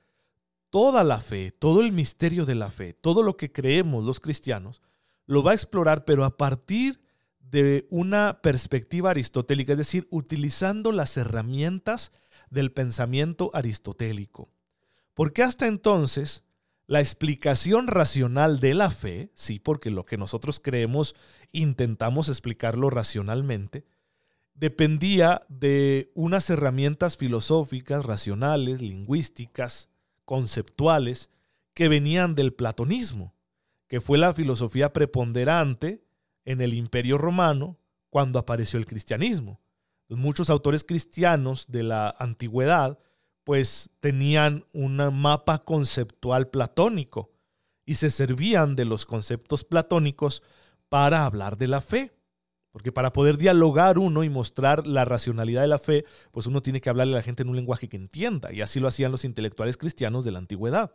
toda 0.71 1.05
la 1.05 1.21
fe, 1.21 1.51
todo 1.53 1.83
el 1.83 1.93
misterio 1.93 2.47
de 2.47 2.55
la 2.55 2.71
fe, 2.71 2.95
todo 2.95 3.23
lo 3.23 3.37
que 3.37 3.53
creemos 3.53 4.03
los 4.03 4.21
cristianos, 4.21 4.81
lo 5.27 5.43
va 5.43 5.51
a 5.51 5.55
explorar, 5.55 6.07
pero 6.07 6.25
a 6.25 6.39
partir 6.39 7.03
de 7.41 7.87
una 7.91 8.41
perspectiva 8.41 9.11
aristotélica, 9.11 9.73
es 9.73 9.79
decir, 9.79 10.09
utilizando 10.11 10.93
las 10.93 11.19
herramientas 11.19 12.11
del 12.49 12.73
pensamiento 12.73 13.51
aristotélico. 13.53 14.49
Porque 15.13 15.43
hasta 15.43 15.67
entonces 15.67 16.43
la 16.93 17.01
explicación 17.01 17.87
racional 17.87 18.61
de 18.61 18.75
la 18.75 18.91
fe, 18.91 19.31
sí, 19.35 19.59
porque 19.59 19.91
lo 19.91 20.05
que 20.05 20.19
nosotros 20.19 20.61
creemos 20.61 21.15
intentamos 21.51 22.29
explicarlo 22.29 22.91
racionalmente, 22.91 23.87
dependía 24.53 25.41
de 25.49 26.11
unas 26.15 26.51
herramientas 26.51 27.17
filosóficas, 27.17 28.05
racionales, 28.05 28.83
lingüísticas, 28.83 29.89
conceptuales, 30.27 31.31
que 31.73 31.89
venían 31.89 32.35
del 32.35 32.53
platonismo 32.53 33.35
que 33.93 34.01
fue 34.01 34.17
la 34.17 34.33
filosofía 34.33 34.95
preponderante 34.95 36.03
en 36.47 36.63
el 36.63 36.73
imperio 36.73 37.19
romano 37.19 37.79
cuando 38.09 38.39
apareció 38.39 38.79
el 38.79 38.87
cristianismo. 38.87 39.61
Muchos 40.09 40.49
autores 40.49 40.83
cristianos 40.83 41.67
de 41.69 41.83
la 41.83 42.15
antigüedad 42.19 42.99
pues 43.45 43.91
tenían 44.01 44.65
un 44.73 44.97
mapa 44.97 45.65
conceptual 45.65 46.49
platónico 46.49 47.31
y 47.85 47.95
se 47.95 48.11
servían 48.11 48.77
de 48.77 48.85
los 48.85 49.07
conceptos 49.07 49.65
platónicos 49.65 50.43
para 50.89 51.25
hablar 51.25 51.57
de 51.59 51.69
la 51.69 51.81
fe. 51.81 52.13
Porque 52.71 52.91
para 52.91 53.13
poder 53.13 53.37
dialogar 53.37 53.99
uno 53.99 54.25
y 54.25 54.31
mostrar 54.31 54.87
la 54.87 55.05
racionalidad 55.05 55.61
de 55.61 55.69
la 55.69 55.79
fe, 55.79 56.07
pues 56.31 56.47
uno 56.47 56.63
tiene 56.63 56.81
que 56.81 56.89
hablarle 56.89 57.13
a 57.15 57.17
la 57.19 57.23
gente 57.23 57.43
en 57.43 57.51
un 57.51 57.57
lenguaje 57.57 57.89
que 57.89 57.99
entienda. 57.99 58.51
Y 58.51 58.63
así 58.63 58.81
lo 58.81 58.89
hacían 58.89 59.13
los 59.13 59.27
intelectuales 59.27 59.77
cristianos 59.77 60.25
de 60.25 60.33
la 60.33 60.39
antigüedad. 60.39 60.95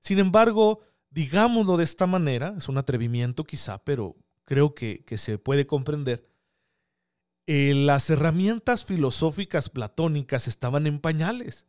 Sin 0.00 0.18
embargo, 0.18 0.80
digámoslo 1.10 1.76
de 1.76 1.84
esta 1.84 2.06
manera, 2.06 2.54
es 2.56 2.68
un 2.68 2.78
atrevimiento 2.78 3.44
quizá, 3.44 3.84
pero 3.84 4.16
creo 4.44 4.74
que, 4.74 5.04
se 5.16 5.38
puede 5.38 5.66
comprender, 5.66 6.26
eh, 7.46 7.74
las 7.74 8.08
herramientas 8.08 8.84
filosóficas 8.84 9.68
platónicas 9.68 10.48
estaban 10.48 10.86
en 10.86 10.98
pañales. 10.98 11.66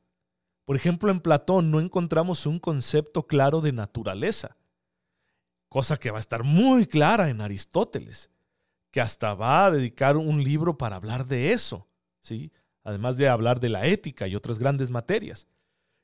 Por 0.64 0.76
ejemplo, 0.76 1.12
en 1.12 1.20
Platón 1.20 1.70
no 1.70 1.80
encontramos 1.80 2.46
un 2.46 2.60
concepto 2.60 3.28
claro 3.28 3.62
de 3.62 3.72
naturaleza, 3.72 4.58
cosa 5.70 5.98
que 5.98 6.12
va 6.12 6.18
a 6.18 6.22
estar 6.22 6.44
muy 6.44 6.88
clara 6.88 7.30
en 7.30 7.42
Aristóteles, 7.42 8.32
que 8.90 9.02
hasta 9.02 9.36
va 9.36 9.66
a 9.66 9.72
dedicar 9.72 10.18
un 10.18 10.44
libro 10.44 10.78
para 10.78 10.96
hablar 10.96 11.26
de 11.26 11.52
eso, 11.52 11.88
¿sí? 12.22 12.52
además 12.84 13.18
de 13.18 13.28
hablar 13.28 13.60
de 13.60 13.70
la 13.70 13.86
ética 13.86 14.28
y 14.28 14.36
otras 14.36 14.58
grandes 14.58 14.90
materias. 14.90 15.48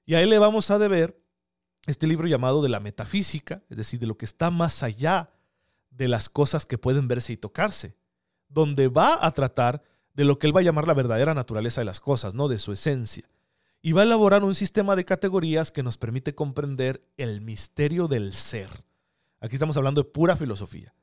Y 0.05 0.15
a 0.15 0.21
él 0.21 0.29
le 0.29 0.39
vamos 0.39 0.69
a 0.71 0.79
deber 0.79 1.23
este 1.85 2.05
libro 2.05 2.27
llamado 2.27 2.61
de 2.61 2.69
la 2.69 2.79
metafísica, 2.79 3.63
es 3.69 3.77
decir, 3.77 3.99
de 3.99 4.07
lo 4.07 4.17
que 4.17 4.25
está 4.25 4.51
más 4.51 4.83
allá 4.83 5.31
de 5.89 6.07
las 6.07 6.29
cosas 6.29 6.65
que 6.65 6.77
pueden 6.77 7.07
verse 7.07 7.33
y 7.33 7.37
tocarse, 7.37 7.95
donde 8.53 8.87
va 8.87 9.25
a 9.25 9.31
tratar 9.31 9.81
de 10.13 10.25
lo 10.25 10.39
que 10.39 10.47
él 10.47 10.55
va 10.55 10.59
a 10.59 10.63
llamar 10.63 10.87
la 10.87 10.93
verdadera 10.93 11.33
naturaleza 11.33 11.81
de 11.81 11.85
las 11.85 11.99
cosas, 11.99 12.33
no 12.33 12.47
de 12.47 12.57
su 12.57 12.71
esencia. 12.71 13.29
Y 13.81 13.93
va 13.93 14.01
a 14.01 14.05
elaborar 14.05 14.43
un 14.43 14.55
sistema 14.55 14.95
de 14.95 15.05
categorías 15.05 15.71
que 15.71 15.83
nos 15.83 15.97
permite 15.97 16.35
comprender 16.35 17.03
el 17.17 17.41
misterio 17.41 18.07
del 18.07 18.33
ser. 18.33 18.69
Aquí 19.39 19.55
estamos 19.55 19.77
hablando 19.77 20.03
de 20.03 20.09
pura 20.09 20.35
filosofía. 20.35 20.93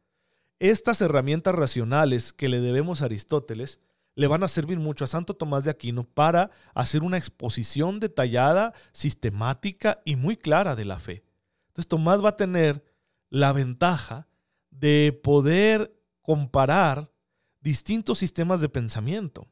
Estas 0.61 1.01
herramientas 1.01 1.55
racionales 1.55 2.33
que 2.33 2.49
le 2.49 2.61
debemos 2.61 3.03
a 3.03 3.07
Aristóteles 3.07 3.81
le 4.15 4.27
van 4.27 4.43
a 4.43 4.49
servir 4.49 4.79
mucho 4.79 5.05
a 5.05 5.09
Santo 5.09 5.35
Tomás 5.35 5.65
de 5.65 5.71
Aquino 5.71 6.05
para 6.05 6.51
hacer 6.75 7.03
una 7.03 7.19
exposición 7.19 8.01
detallada, 8.01 8.75
sistemática 8.93 10.01
y 10.05 10.17
muy 10.17 10.37
clara 10.37 10.75
de 10.75 10.85
la 10.85 10.99
fe. 10.99 11.23
Entonces 11.69 11.89
Tomás 11.89 12.25
va 12.25 12.31
a 12.31 12.37
tener 12.37 12.83
la 13.31 13.53
ventaja 13.53 14.27
de 14.71 15.19
poder 15.23 15.95
comparar 16.21 17.13
distintos 17.69 18.19
sistemas 18.19 18.63
de 18.63 18.71
pensamiento. 18.71 19.47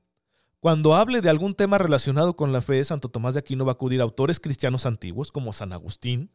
Cuando 0.60 0.94
hable 0.94 1.20
de 1.20 1.28
algún 1.28 1.54
tema 1.54 1.76
relacionado 1.76 2.34
con 2.34 2.50
la 2.50 2.62
fe, 2.62 2.82
Santo 2.82 3.10
Tomás 3.10 3.34
de 3.34 3.40
Aquino 3.40 3.66
va 3.66 3.72
a 3.72 3.74
acudir 3.74 4.00
a 4.00 4.04
autores 4.04 4.40
cristianos 4.40 4.86
antiguos 4.86 5.30
como 5.30 5.52
San 5.52 5.74
Agustín, 5.74 6.30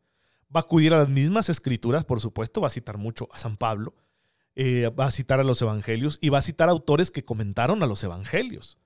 va 0.55 0.59
a 0.59 0.63
acudir 0.63 0.93
a 0.93 0.99
las 0.99 1.09
mismas 1.09 1.49
escrituras, 1.49 2.05
por 2.05 2.21
supuesto, 2.21 2.61
va 2.61 2.67
a 2.67 2.69
citar 2.69 2.99
mucho 2.99 3.27
a 3.31 3.39
San 3.39 3.57
Pablo, 3.57 3.95
eh, 4.53 4.89
va 4.89 5.05
a 5.05 5.11
citar 5.11 5.39
a 5.39 5.43
los 5.43 5.59
evangelios 5.63 6.19
y 6.21 6.29
va 6.29 6.37
a 6.37 6.43
citar 6.43 6.69
autores 6.69 7.09
que 7.09 7.25
comentaron 7.25 7.81
a 7.81 7.87
los 7.87 8.03
evangelios. 8.03 8.77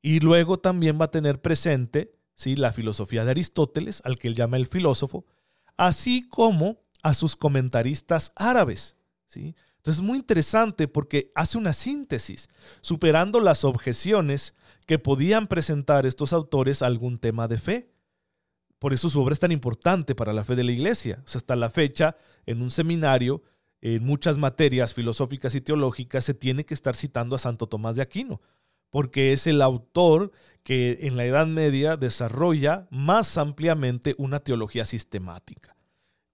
Y 0.00 0.20
luego 0.20 0.58
también 0.58 0.98
va 0.98 1.04
a 1.04 1.10
tener 1.10 1.42
presente 1.42 2.14
¿sí? 2.34 2.56
la 2.56 2.72
filosofía 2.72 3.26
de 3.26 3.32
Aristóteles, 3.32 4.00
al 4.06 4.18
que 4.18 4.28
él 4.28 4.34
llama 4.34 4.56
el 4.56 4.66
filósofo, 4.66 5.26
así 5.76 6.26
como 6.26 6.80
a 7.02 7.12
sus 7.12 7.36
comentaristas 7.36 8.32
árabes. 8.36 8.96
¿sí? 9.26 9.54
Es 9.90 10.00
muy 10.00 10.18
interesante 10.18 10.88
porque 10.88 11.32
hace 11.34 11.56
una 11.58 11.72
síntesis, 11.72 12.48
superando 12.80 13.40
las 13.40 13.64
objeciones 13.64 14.54
que 14.86 14.98
podían 14.98 15.46
presentar 15.46 16.06
estos 16.06 16.32
autores 16.32 16.82
a 16.82 16.86
algún 16.86 17.18
tema 17.18 17.48
de 17.48 17.58
fe. 17.58 17.90
Por 18.78 18.92
eso 18.92 19.08
su 19.08 19.20
obra 19.20 19.32
es 19.32 19.40
tan 19.40 19.52
importante 19.52 20.14
para 20.14 20.32
la 20.32 20.44
fe 20.44 20.56
de 20.56 20.64
la 20.64 20.72
iglesia. 20.72 21.22
Hasta 21.26 21.56
la 21.56 21.70
fecha, 21.70 22.16
en 22.46 22.62
un 22.62 22.70
seminario, 22.70 23.42
en 23.80 24.04
muchas 24.04 24.38
materias 24.38 24.94
filosóficas 24.94 25.54
y 25.54 25.60
teológicas, 25.60 26.24
se 26.24 26.34
tiene 26.34 26.64
que 26.64 26.74
estar 26.74 26.94
citando 26.94 27.36
a 27.36 27.38
Santo 27.38 27.66
Tomás 27.66 27.96
de 27.96 28.02
Aquino, 28.02 28.40
porque 28.90 29.32
es 29.32 29.46
el 29.46 29.62
autor 29.62 30.32
que 30.62 30.98
en 31.02 31.16
la 31.16 31.24
Edad 31.24 31.46
Media 31.46 31.96
desarrolla 31.96 32.88
más 32.90 33.38
ampliamente 33.38 34.14
una 34.18 34.40
teología 34.40 34.84
sistemática. 34.84 35.77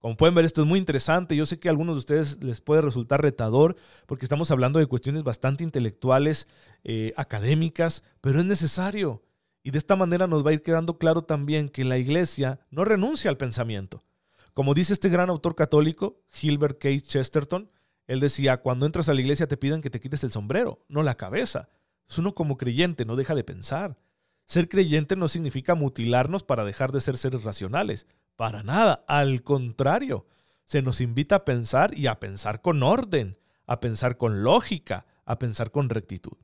Como 0.05 0.17
pueden 0.17 0.35
ver, 0.35 0.45
esto 0.45 0.61
es 0.61 0.67
muy 0.67 0.77
interesante. 0.77 1.35
Yo 1.35 1.47
sé 1.47 1.57
que 1.57 1.67
a 1.67 1.71
algunos 1.71 1.95
de 1.95 1.97
ustedes 1.97 2.43
les 2.43 2.61
puede 2.61 2.83
resultar 2.83 3.23
retador 3.23 3.75
porque 4.05 4.23
estamos 4.23 4.51
hablando 4.51 4.77
de 4.77 4.85
cuestiones 4.85 5.23
bastante 5.23 5.63
intelectuales, 5.63 6.47
eh, 6.83 7.11
académicas, 7.17 8.03
pero 8.21 8.37
es 8.37 8.45
necesario. 8.45 9.23
Y 9.63 9.71
de 9.71 9.79
esta 9.79 9.95
manera 9.95 10.27
nos 10.27 10.45
va 10.45 10.51
a 10.51 10.53
ir 10.53 10.61
quedando 10.61 10.99
claro 10.99 11.23
también 11.23 11.69
que 11.69 11.83
la 11.85 11.97
iglesia 11.97 12.59
no 12.69 12.85
renuncia 12.85 13.31
al 13.31 13.37
pensamiento. 13.37 14.03
Como 14.53 14.75
dice 14.75 14.93
este 14.93 15.09
gran 15.09 15.31
autor 15.31 15.55
católico, 15.55 16.21
Gilbert 16.29 16.77
Case 16.77 17.01
Chesterton, 17.01 17.71
él 18.05 18.19
decía, 18.19 18.57
cuando 18.57 18.85
entras 18.85 19.09
a 19.09 19.15
la 19.15 19.21
iglesia 19.21 19.47
te 19.47 19.57
piden 19.57 19.81
que 19.81 19.89
te 19.89 19.99
quites 19.99 20.23
el 20.23 20.31
sombrero, 20.31 20.85
no 20.87 21.01
la 21.01 21.17
cabeza. 21.17 21.69
Es 22.07 22.19
uno 22.19 22.35
como 22.35 22.57
creyente, 22.57 23.05
no 23.05 23.15
deja 23.15 23.33
de 23.33 23.43
pensar. 23.43 23.97
Ser 24.45 24.69
creyente 24.69 25.15
no 25.15 25.27
significa 25.27 25.73
mutilarnos 25.73 26.43
para 26.43 26.63
dejar 26.63 26.91
de 26.91 27.01
ser 27.01 27.17
seres 27.17 27.41
racionales. 27.41 28.05
Para 28.35 28.63
nada. 28.63 29.03
Al 29.07 29.43
contrario, 29.43 30.25
se 30.65 30.81
nos 30.81 31.01
invita 31.01 31.37
a 31.37 31.45
pensar 31.45 31.97
y 31.97 32.07
a 32.07 32.19
pensar 32.19 32.61
con 32.61 32.83
orden, 32.83 33.37
a 33.65 33.79
pensar 33.79 34.17
con 34.17 34.43
lógica, 34.43 35.05
a 35.25 35.39
pensar 35.39 35.71
con 35.71 35.89
rectitud. 35.89 36.37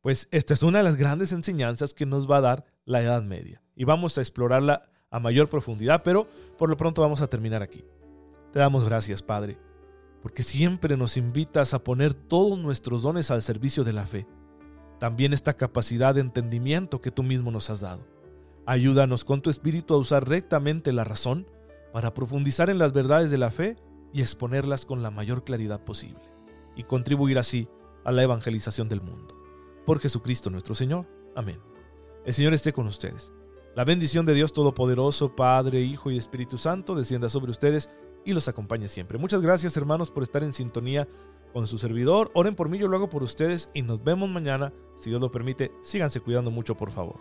Pues 0.00 0.28
esta 0.30 0.54
es 0.54 0.62
una 0.62 0.78
de 0.78 0.84
las 0.84 0.96
grandes 0.96 1.32
enseñanzas 1.32 1.94
que 1.94 2.06
nos 2.06 2.30
va 2.30 2.38
a 2.38 2.42
dar 2.42 2.64
la 2.84 3.02
Edad 3.02 3.22
Media. 3.22 3.62
Y 3.74 3.84
vamos 3.84 4.16
a 4.16 4.22
explorarla 4.22 4.90
a 5.10 5.20
mayor 5.20 5.48
profundidad, 5.48 6.02
pero 6.02 6.28
por 6.58 6.70
lo 6.70 6.76
pronto 6.76 7.02
vamos 7.02 7.20
a 7.20 7.26
terminar 7.26 7.62
aquí. 7.62 7.84
Te 8.52 8.58
damos 8.58 8.84
gracias, 8.84 9.22
Padre, 9.22 9.58
porque 10.22 10.42
siempre 10.42 10.96
nos 10.96 11.16
invitas 11.16 11.74
a 11.74 11.84
poner 11.84 12.14
todos 12.14 12.58
nuestros 12.58 13.02
dones 13.02 13.30
al 13.30 13.42
servicio 13.42 13.84
de 13.84 13.92
la 13.92 14.06
fe. 14.06 14.26
También 14.98 15.32
esta 15.32 15.54
capacidad 15.54 16.14
de 16.14 16.20
entendimiento 16.20 17.00
que 17.00 17.10
tú 17.10 17.22
mismo 17.22 17.50
nos 17.50 17.70
has 17.70 17.80
dado. 17.80 18.04
Ayúdanos 18.70 19.24
con 19.24 19.42
tu 19.42 19.50
espíritu 19.50 19.94
a 19.94 19.96
usar 19.96 20.28
rectamente 20.28 20.92
la 20.92 21.02
razón 21.02 21.44
para 21.92 22.14
profundizar 22.14 22.70
en 22.70 22.78
las 22.78 22.92
verdades 22.92 23.32
de 23.32 23.36
la 23.36 23.50
fe 23.50 23.74
y 24.12 24.20
exponerlas 24.20 24.86
con 24.86 25.02
la 25.02 25.10
mayor 25.10 25.42
claridad 25.42 25.82
posible, 25.82 26.22
y 26.76 26.84
contribuir 26.84 27.36
así 27.40 27.66
a 28.04 28.12
la 28.12 28.22
evangelización 28.22 28.88
del 28.88 29.00
mundo 29.00 29.36
por 29.84 29.98
Jesucristo 29.98 30.50
nuestro 30.50 30.76
Señor. 30.76 31.08
Amén. 31.34 31.58
El 32.24 32.32
Señor 32.32 32.54
esté 32.54 32.72
con 32.72 32.86
ustedes. 32.86 33.32
La 33.74 33.84
bendición 33.84 34.24
de 34.24 34.34
Dios 34.34 34.52
Todopoderoso, 34.52 35.34
Padre, 35.34 35.80
Hijo 35.80 36.12
y 36.12 36.16
Espíritu 36.16 36.56
Santo, 36.56 36.94
descienda 36.94 37.28
sobre 37.28 37.50
ustedes 37.50 37.90
y 38.24 38.34
los 38.34 38.46
acompañe 38.46 38.86
siempre. 38.86 39.18
Muchas 39.18 39.42
gracias 39.42 39.76
hermanos 39.76 40.12
por 40.12 40.22
estar 40.22 40.44
en 40.44 40.54
sintonía 40.54 41.08
con 41.52 41.66
su 41.66 41.76
servidor. 41.76 42.30
Oren 42.34 42.54
por 42.54 42.68
mí, 42.68 42.78
yo 42.78 42.86
lo 42.86 42.96
hago 42.96 43.10
por 43.10 43.24
ustedes 43.24 43.68
y 43.74 43.82
nos 43.82 44.04
vemos 44.04 44.30
mañana. 44.30 44.72
Si 44.96 45.10
Dios 45.10 45.20
lo 45.20 45.32
permite, 45.32 45.72
síganse 45.82 46.20
cuidando 46.20 46.52
mucho, 46.52 46.76
por 46.76 46.92
favor. 46.92 47.16